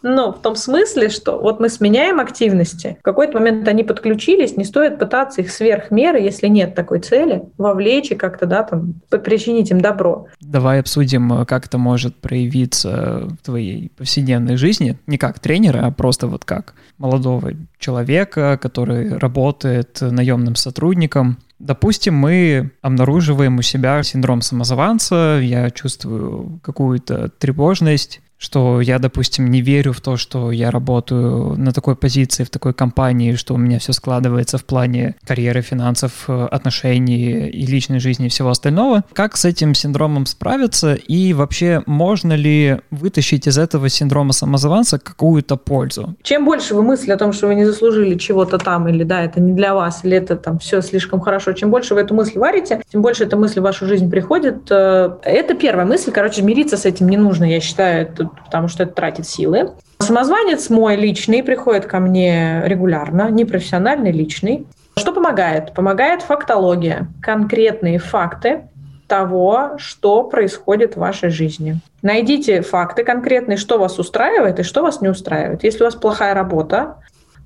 [0.03, 4.65] Ну, в том смысле, что вот мы сменяем активности, в какой-то момент они подключились, не
[4.65, 9.71] стоит пытаться их сверх меры, если нет такой цели, вовлечь и как-то, да, там, причинить
[9.71, 10.27] им добро.
[10.41, 16.27] Давай обсудим, как это может проявиться в твоей повседневной жизни, не как тренера, а просто
[16.27, 25.41] вот как молодого человека, который работает наемным сотрудником, Допустим, мы обнаруживаем у себя синдром самозванца,
[25.43, 31.73] я чувствую какую-то тревожность, что я, допустим, не верю в то, что я работаю на
[31.73, 36.47] такой позиции, в такой компании, что у меня все складывается в плане карьеры, финансов, э,
[36.51, 39.05] отношений и личной жизни и всего остального.
[39.13, 45.57] Как с этим синдромом справиться и вообще можно ли вытащить из этого синдрома самозванца какую-то
[45.57, 46.15] пользу?
[46.23, 49.41] Чем больше вы мысли о том, что вы не заслужили чего-то там, или да, это
[49.41, 52.83] не для вас, или это там все слишком хорошо, чем больше вы эту мысль варите,
[52.91, 54.71] тем больше эта мысль в вашу жизнь приходит.
[54.71, 58.07] Э, это первая мысль, короче, мириться с этим не нужно, я считаю,
[58.45, 59.73] потому что это тратит силы.
[59.99, 64.67] Самозванец мой личный приходит ко мне регулярно, непрофессиональный, личный.
[64.97, 65.75] Что помогает?
[65.75, 68.69] Помогает фактология, конкретные факты
[69.07, 71.81] того, что происходит в вашей жизни.
[72.03, 75.65] Найдите факты конкретные, что вас устраивает и что вас не устраивает.
[75.65, 76.97] Если у вас плохая работа,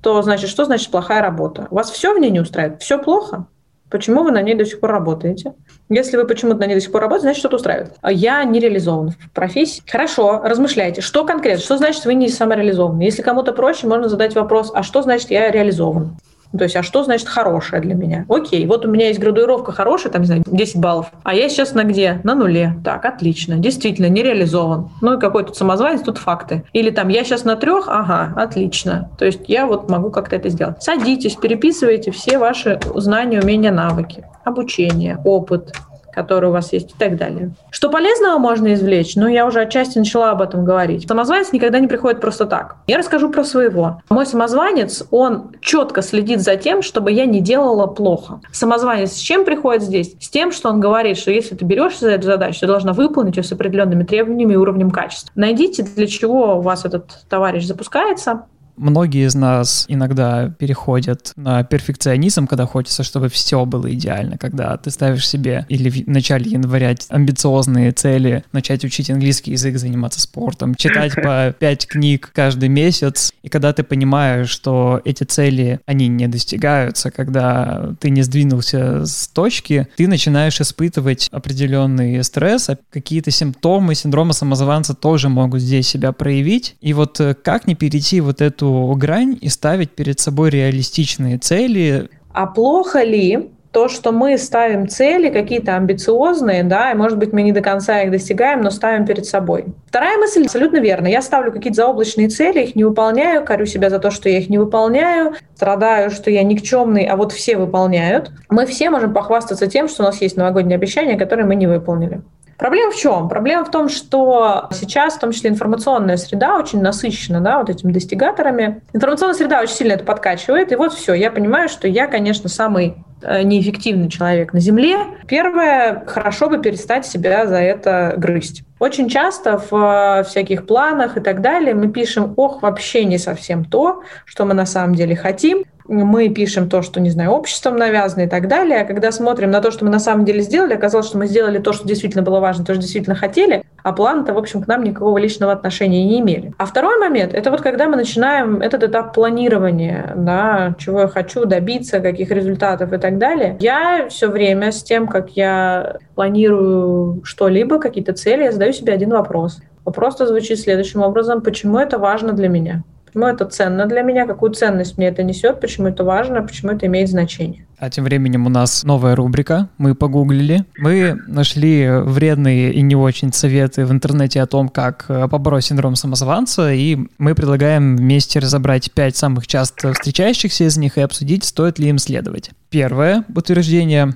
[0.01, 1.67] то значит, что значит плохая работа?
[1.71, 2.81] Вас все в ней не устраивает?
[2.81, 3.45] Все плохо?
[3.93, 5.53] Почему вы на ней до сих пор работаете?
[5.87, 7.93] Если вы почему-то на ней до сих пор работаете, значит, что-то устраивает.
[8.03, 9.83] Я не реализован в профессии.
[9.87, 13.03] Хорошо, размышляйте, что конкретно, что значит вы не самореализованы.
[13.03, 16.17] Если кому-то проще, можно задать вопрос, а что значит я реализован?
[16.57, 18.25] То есть, а что значит хорошее для меня?
[18.29, 21.73] Окей, вот у меня есть градуировка хорошая, там, не знаю, 10 баллов, а я сейчас
[21.73, 22.21] на где?
[22.23, 22.75] На нуле.
[22.83, 24.89] Так, отлично, действительно, не реализован.
[25.01, 26.63] Ну и какой тут самозванец, тут факты.
[26.73, 29.09] Или там, я сейчас на трех, ага, отлично.
[29.17, 30.81] То есть, я вот могу как-то это сделать.
[30.81, 35.73] Садитесь, переписывайте все ваши знания, умения, навыки, обучение, опыт,
[36.13, 37.51] который у вас есть и так далее.
[37.71, 39.15] Что полезного можно извлечь?
[39.15, 41.07] Ну, я уже отчасти начала об этом говорить.
[41.07, 42.77] Самозванец никогда не приходит просто так.
[42.87, 44.01] Я расскажу про своего.
[44.09, 48.41] Мой самозванец, он четко следит за тем, чтобы я не делала плохо.
[48.51, 50.15] Самозванец с чем приходит здесь?
[50.19, 53.37] С тем, что он говорит, что если ты берешься за эту задачу, ты должна выполнить
[53.37, 55.31] ее с определенными требованиями и уровнем качества.
[55.35, 58.45] Найдите, для чего у вас этот товарищ запускается,
[58.77, 64.91] Многие из нас иногда переходят на перфекционизм, когда хочется, чтобы все было идеально, когда ты
[64.91, 71.15] ставишь себе или в начале января амбициозные цели, начать учить английский язык, заниматься спортом, читать
[71.15, 77.11] по пять книг каждый месяц, и когда ты понимаешь, что эти цели, они не достигаются,
[77.11, 84.33] когда ты не сдвинулся с точки, ты начинаешь испытывать определенный стресс, а какие-то симптомы синдрома
[84.33, 86.75] самозванца тоже могут здесь себя проявить.
[86.81, 91.37] И вот э, как не перейти вот эту эту грань и ставить перед собой реалистичные
[91.37, 92.09] цели.
[92.33, 97.41] А плохо ли то, что мы ставим цели какие-то амбициозные, да, и, может быть, мы
[97.41, 99.65] не до конца их достигаем, но ставим перед собой.
[99.87, 101.09] Вторая мысль абсолютно верна.
[101.09, 104.49] Я ставлю какие-то заоблачные цели, их не выполняю, корю себя за то, что я их
[104.49, 108.31] не выполняю, страдаю, что я никчемный, а вот все выполняют.
[108.49, 112.21] Мы все можем похвастаться тем, что у нас есть новогодние обещания, которые мы не выполнили.
[112.57, 113.29] Проблема в чем?
[113.29, 117.91] Проблема в том, что сейчас, в том числе информационная среда, очень насыщена да, вот этими
[117.91, 118.81] достигаторами.
[118.93, 122.95] Информационная среда очень сильно это подкачивает, и вот все, я понимаю, что я, конечно, самый
[123.25, 124.97] Э, неэффективный человек на Земле,
[125.27, 128.63] первое, хорошо бы перестать себя за это грызть.
[128.79, 133.63] Очень часто в э, всяких планах и так далее мы пишем, ох, вообще не совсем
[133.63, 138.21] то, что мы на самом деле хотим, мы пишем то, что, не знаю, обществом навязано
[138.21, 141.07] и так далее, а когда смотрим на то, что мы на самом деле сделали, оказалось,
[141.07, 144.37] что мы сделали то, что действительно было важно, то, что действительно хотели, а план-то, в
[144.37, 146.53] общем, к нам никакого личного отношения не имели.
[146.57, 151.45] А второй момент— это вот когда мы начинаем этот этап планирования, да, чего я хочу
[151.45, 153.57] добиться, каких результатов и так далее.
[153.59, 159.09] Я все время с тем, как я планирую что-либо, какие-то цели, я задаю себе один
[159.09, 159.59] вопрос.
[159.85, 161.41] Вопрос звучит следующим образом.
[161.41, 162.83] Почему это важно для меня?
[163.13, 166.87] Почему это ценно для меня, какую ценность мне это несет, почему это важно, почему это
[166.87, 167.67] имеет значение.
[167.77, 169.69] А тем временем у нас новая рубрика.
[169.77, 170.65] Мы погуглили.
[170.79, 175.95] Мы нашли вредные и не очень советы в интернете о том, как э, побороть синдром
[175.95, 181.77] самозванца, и мы предлагаем вместе разобрать пять самых часто встречающихся из них и обсудить, стоит
[181.77, 182.51] ли им следовать.
[182.69, 184.13] Первое утверждение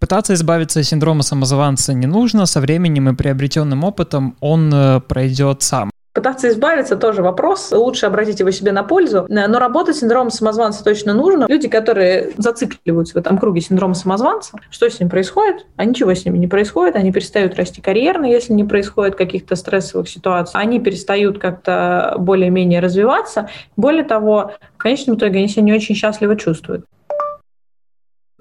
[0.00, 5.62] Пытаться избавиться от синдрома самозванца не нужно, со временем и приобретенным опытом он э, пройдет
[5.62, 5.90] сам.
[6.18, 7.70] Пытаться избавиться тоже вопрос.
[7.70, 9.26] Лучше обратить его себе на пользу.
[9.28, 11.46] Но работать с синдромом самозванца точно нужно.
[11.48, 15.66] Люди, которые зацикливаются в этом круге синдрома самозванца, что с ним происходит?
[15.76, 16.96] А ничего с ними не происходит.
[16.96, 20.60] Они перестают расти карьерно, если не происходит каких-то стрессовых ситуаций.
[20.60, 23.48] Они перестают как-то более-менее развиваться.
[23.76, 26.84] Более того, в конечном итоге они себя не очень счастливо чувствуют.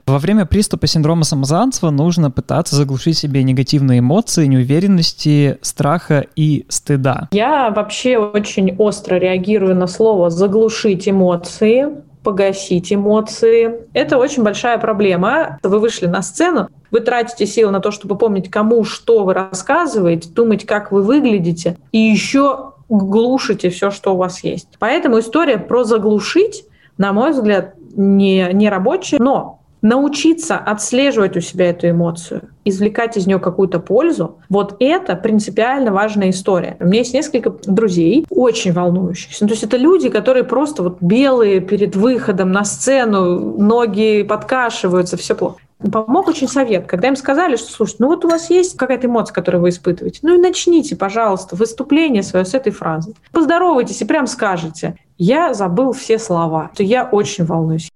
[0.07, 7.27] Во время приступа синдрома самозванца нужно пытаться заглушить себе негативные эмоции, неуверенности, страха и стыда.
[7.33, 11.87] Я вообще очень остро реагирую на слово «заглушить эмоции»,
[12.23, 13.81] погасить эмоции.
[13.93, 15.59] Это очень большая проблема.
[15.61, 20.29] Вы вышли на сцену, вы тратите силы на то, чтобы помнить, кому что вы рассказываете,
[20.29, 24.69] думать, как вы выглядите, и еще глушите все, что у вас есть.
[24.79, 26.63] Поэтому история про заглушить,
[26.97, 33.27] на мой взгляд, не, не рабочая, но научиться отслеживать у себя эту эмоцию, извлекать из
[33.27, 36.77] нее какую-то пользу, вот это принципиально важная история.
[36.79, 39.43] У меня есть несколько друзей, очень волнующихся.
[39.43, 45.17] Ну, то есть это люди, которые просто вот белые перед выходом на сцену, ноги подкашиваются,
[45.17, 45.57] все плохо.
[45.91, 49.35] Помог очень совет, когда им сказали, что, слушайте, ну вот у вас есть какая-то эмоция,
[49.35, 53.13] которую вы испытываете, ну и начните, пожалуйста, выступление свое с этой фразы.
[53.31, 57.91] Поздоровайтесь и прям скажете, я забыл все слова, то я очень волнуюсь.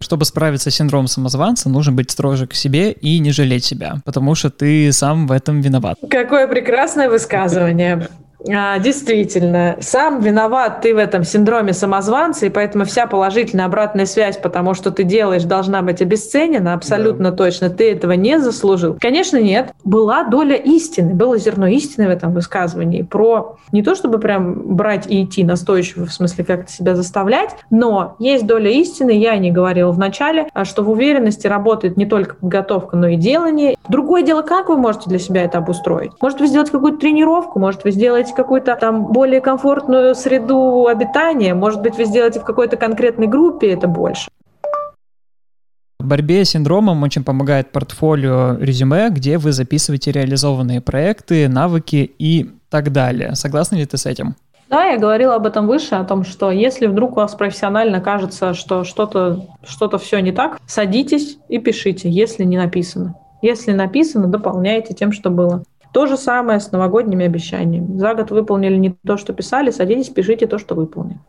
[0.00, 4.34] Чтобы справиться с синдромом самозванца, нужно быть строже к себе и не жалеть себя, потому
[4.34, 5.96] что ты сам в этом виноват.
[6.10, 8.08] Какое прекрасное высказывание.
[8.48, 14.36] А, действительно, сам виноват ты в этом синдроме самозванца, и поэтому вся положительная обратная связь,
[14.36, 17.36] потому что ты делаешь, должна быть обесценена, абсолютно да.
[17.36, 17.70] точно.
[17.70, 18.96] Ты этого не заслужил.
[19.00, 19.72] Конечно, нет.
[19.84, 25.06] Была доля истины, было зерно истины в этом высказывании про не то, чтобы прям брать
[25.06, 29.90] и идти настойчиво, в смысле как-то себя заставлять, но есть доля истины, я не говорила
[29.90, 33.76] в начале, а что в уверенности работает не только подготовка, но и делание.
[33.88, 36.12] Другое дело, как вы можете для себя это обустроить.
[36.20, 41.82] Может, вы сделать какую-то тренировку, может, вы сделаете какую-то там более комфортную среду обитания, может
[41.82, 44.28] быть, вы сделаете в какой-то конкретной группе это больше.
[45.98, 52.50] В борьбе с синдромом очень помогает портфолио резюме, где вы записываете реализованные проекты, навыки и
[52.70, 53.34] так далее.
[53.34, 54.36] Согласна ли ты с этим?
[54.68, 58.52] Да, я говорила об этом выше, о том, что если вдруг у вас профессионально кажется,
[58.52, 63.14] что что-то что все не так, садитесь и пишите, если не написано.
[63.42, 65.62] Если написано, дополняйте тем, что было.
[65.96, 67.96] То же самое с новогодними обещаниями.
[67.96, 71.20] За год выполнили не то, что писали, садитесь, пишите то, что выполнили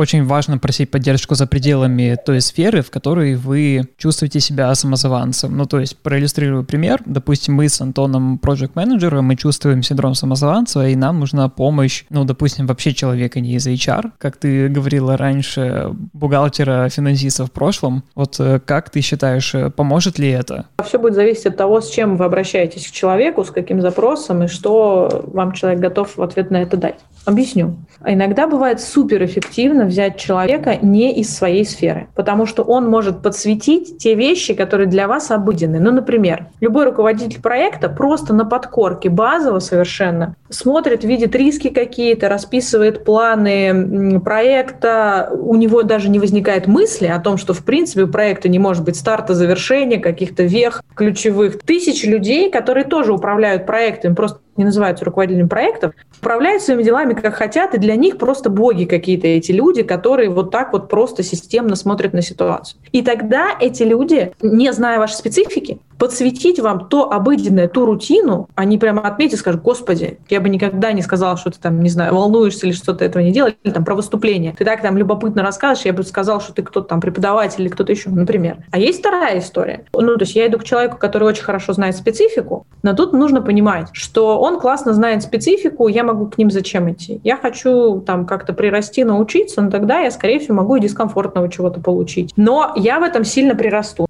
[0.00, 5.56] очень важно просить поддержку за пределами той сферы, в которой вы чувствуете себя самозванцем.
[5.56, 7.00] Ну, то есть, проиллюстрирую пример.
[7.04, 12.24] Допустим, мы с Антоном, project менеджером мы чувствуем синдром самозванца, и нам нужна помощь, ну,
[12.24, 18.02] допустим, вообще человека не из HR, как ты говорила раньше, бухгалтера, финансиста в прошлом.
[18.14, 20.66] Вот э, как ты считаешь, э, поможет ли это?
[20.84, 24.48] Все будет зависеть от того, с чем вы обращаетесь к человеку, с каким запросом, и
[24.48, 26.98] что вам человек готов в ответ на это дать.
[27.26, 27.76] Объясню.
[28.04, 34.14] Иногда бывает суперэффективно взять человека не из своей сферы, потому что он может подсветить те
[34.14, 35.80] вещи, которые для вас обыденны.
[35.80, 43.04] Ну, например, любой руководитель проекта просто на подкорке, базово совершенно, смотрит, видит риски какие-то, расписывает
[43.04, 48.48] планы проекта, у него даже не возникает мысли о том, что в принципе у проекта
[48.48, 51.60] не может быть старта, завершения, каких-то вех ключевых.
[51.60, 57.34] Тысячи людей, которые тоже управляют проектом, просто не называются руководителями проектов, управляют своими делами как
[57.34, 61.76] хотят, и для них просто боги какие-то эти люди, которые вот так вот просто системно
[61.76, 62.78] смотрят на ситуацию.
[62.92, 68.78] И тогда эти люди, не зная вашей специфики, подсветить вам то обыденное, ту рутину, они
[68.78, 72.14] прямо отметят и скажут, господи, я бы никогда не сказал, что ты там, не знаю,
[72.14, 74.54] волнуешься или что-то этого не делал, или там про выступление.
[74.56, 77.92] Ты так там любопытно расскажешь, я бы сказал, что ты кто-то там преподаватель или кто-то
[77.92, 78.64] еще, например.
[78.70, 79.84] А есть вторая история.
[79.92, 83.42] Ну, то есть я иду к человеку, который очень хорошо знает специфику, но тут нужно
[83.42, 87.20] понимать, что он классно знает специфику, я могу к ним зачем идти?
[87.24, 91.78] Я хочу там как-то прирасти, научиться, но тогда я, скорее всего, могу и дискомфортного чего-то
[91.80, 92.32] получить.
[92.36, 94.06] Но я в этом сильно прирасту.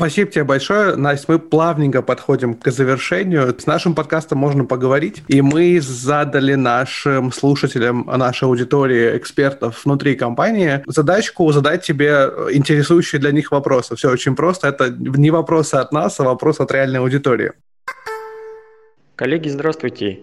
[0.00, 1.26] Спасибо тебе большое, Настя.
[1.32, 3.54] Мы плавненько подходим к завершению.
[3.58, 5.22] С нашим подкастом можно поговорить.
[5.28, 13.30] И мы задали нашим слушателям, нашей аудитории экспертов внутри компании задачку задать тебе интересующие для
[13.30, 13.94] них вопросы.
[13.94, 14.68] Все очень просто.
[14.68, 17.52] Это не вопросы от нас, а вопросы от реальной аудитории.
[19.16, 20.20] Коллеги, здравствуйте.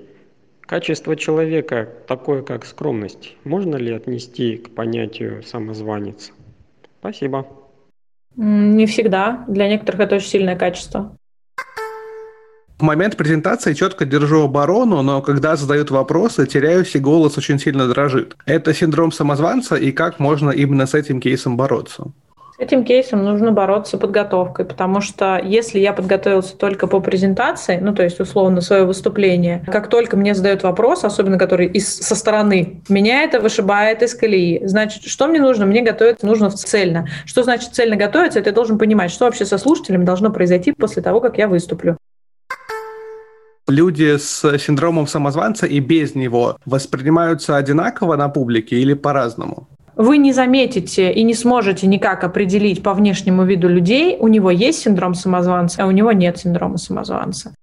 [0.61, 6.31] Качество человека, такое как скромность, можно ли отнести к понятию самозванец?
[6.99, 7.45] Спасибо.
[8.37, 9.43] Не всегда.
[9.47, 11.17] Для некоторых это очень сильное качество.
[12.77, 17.87] В момент презентации четко держу оборону, но когда задают вопросы, теряюсь и голос очень сильно
[17.87, 18.37] дрожит.
[18.45, 22.11] Это синдром самозванца и как можно именно с этим кейсом бороться?
[22.59, 28.01] Этим кейсом нужно бороться подготовкой, потому что если я подготовился только по презентации, ну то
[28.01, 33.21] есть условно свое выступление, как только мне задают вопрос, особенно который из, со стороны, меня
[33.21, 34.65] это вышибает из колеи.
[34.65, 35.67] Значит, что мне нужно?
[35.67, 37.07] Мне готовиться нужно цельно.
[37.25, 38.39] Что значит цельно готовиться?
[38.39, 41.97] Это я должен понимать, что вообще со слушателем должно произойти после того, как я выступлю
[43.67, 49.67] люди с синдромом самозванца и без него воспринимаются одинаково на публике или по-разному?
[49.97, 54.79] Вы не заметите и не сможете никак определить по внешнему виду людей, у него есть
[54.79, 57.53] синдром самозванца, а у него нет синдрома самозванца.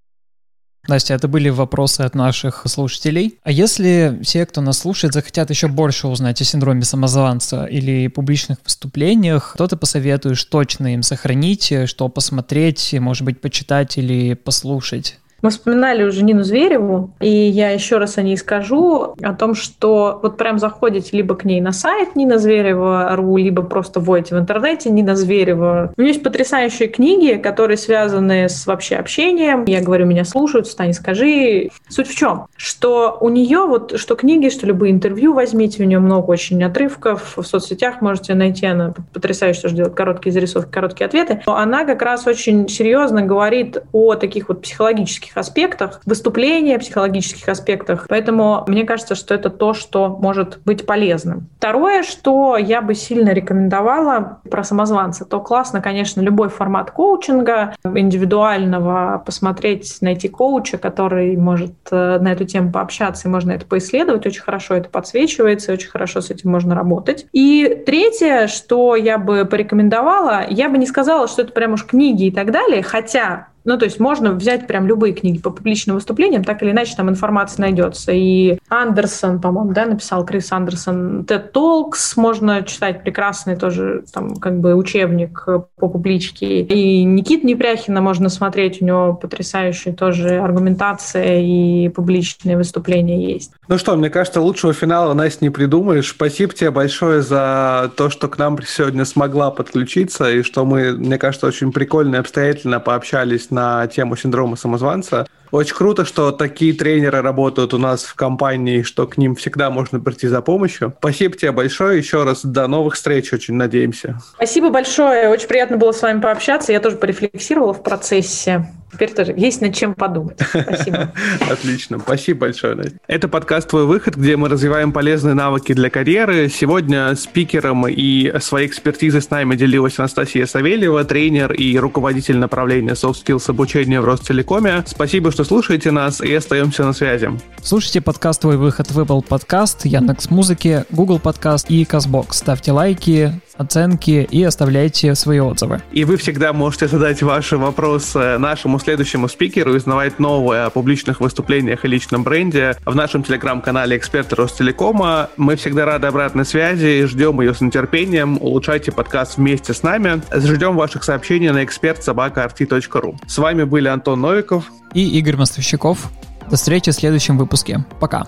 [0.86, 3.38] Настя, это были вопросы от наших слушателей.
[3.42, 8.58] А если все, кто нас слушает, захотят еще больше узнать о синдроме самозванца или публичных
[8.62, 15.18] выступлениях, что ты посоветуешь точно им сохранить, что посмотреть, может быть, почитать или послушать?
[15.44, 20.18] Мы вспоминали уже Нину Звереву, и я еще раз о ней скажу, о том, что
[20.22, 24.88] вот прям заходите либо к ней на сайт Нина Зверева.ру, либо просто вводите в интернете
[24.88, 25.92] Нина Зверева.
[25.98, 29.66] У нее есть потрясающие книги, которые связаны с вообще общением.
[29.66, 31.68] Я говорю, меня слушают, встань, скажи.
[31.90, 32.46] Суть в чем?
[32.56, 37.34] Что у нее вот, что книги, что любые интервью возьмите, у нее много очень отрывков,
[37.36, 41.42] в соцсетях можете найти, она потрясающе тоже делает короткие зарисовки, короткие ответы.
[41.44, 47.48] Но она как раз очень серьезно говорит о таких вот психологических психологических аспектах, выступления, психологических
[47.48, 48.06] аспектах.
[48.08, 51.48] Поэтому мне кажется, что это то, что может быть полезным.
[51.58, 59.22] Второе, что я бы сильно рекомендовала про самозванца, то классно, конечно, любой формат коучинга, индивидуального,
[59.24, 64.26] посмотреть, найти коуча, который может э, на эту тему пообщаться, и можно это поисследовать.
[64.26, 67.26] Очень хорошо это подсвечивается, очень хорошо с этим можно работать.
[67.32, 72.26] И третье, что я бы порекомендовала, я бы не сказала, что это прям уж книги
[72.26, 76.44] и так далее, хотя ну, то есть можно взять прям любые книги по публичным выступлениям,
[76.44, 78.12] так или иначе там информация найдется.
[78.12, 84.60] И Андерсон, по-моему, да, написал Крис Андерсон TED Talks, можно читать прекрасный тоже там как
[84.60, 85.46] бы учебник
[85.76, 86.62] по публичке.
[86.62, 93.52] И Никит Непряхина можно смотреть, у него потрясающая тоже аргументация и публичные выступления есть.
[93.68, 96.10] Ну что, мне кажется, лучшего финала, Настя, не придумаешь.
[96.10, 101.18] Спасибо тебе большое за то, что к нам сегодня смогла подключиться, и что мы, мне
[101.18, 105.26] кажется, очень прикольно и обстоятельно пообщались на тему синдрома самозванца.
[105.54, 110.00] Очень круто, что такие тренеры работают у нас в компании, что к ним всегда можно
[110.00, 110.92] прийти за помощью.
[110.98, 111.96] Спасибо тебе большое.
[111.96, 114.18] Еще раз до новых встреч, очень надеемся.
[114.34, 115.28] Спасибо большое.
[115.28, 116.72] Очень приятно было с вами пообщаться.
[116.72, 118.66] Я тоже порефлексировала в процессе.
[118.94, 120.38] Теперь тоже есть над чем подумать.
[120.40, 121.12] Спасибо.
[121.50, 121.98] Отлично.
[121.98, 122.96] Спасибо большое, Настя.
[123.08, 126.48] Это подкаст «Твой выход», где мы развиваем полезные навыки для карьеры.
[126.48, 133.24] Сегодня спикером и своей экспертизой с нами делилась Анастасия Савельева, тренер и руководитель направления Soft
[133.24, 134.84] Skills обучения в Ростелекоме.
[134.86, 137.30] Спасибо, что слушаете нас и остаемся на связи.
[137.62, 142.34] Слушайте подкаст «Твой выход» в Apple Podcast, Яндекс.Музыке, Google Podcast и Казбок.
[142.34, 145.80] Ставьте лайки, оценки и оставляйте свои отзывы.
[145.92, 151.20] И вы всегда можете задать ваши вопросы нашему следующему спикеру и узнавать новое о публичных
[151.20, 155.30] выступлениях и личном бренде в нашем телеграм-канале «Эксперты Ростелекома».
[155.36, 158.38] Мы всегда рады обратной связи и ждем ее с нетерпением.
[158.40, 160.22] Улучшайте подкаст вместе с нами.
[160.34, 163.16] Ждем ваших сообщений на экспертсобака.rt.ру.
[163.26, 166.10] С вами были Антон Новиков и Игорь Мостовщиков.
[166.50, 167.84] До встречи в следующем выпуске.
[168.00, 168.26] Пока.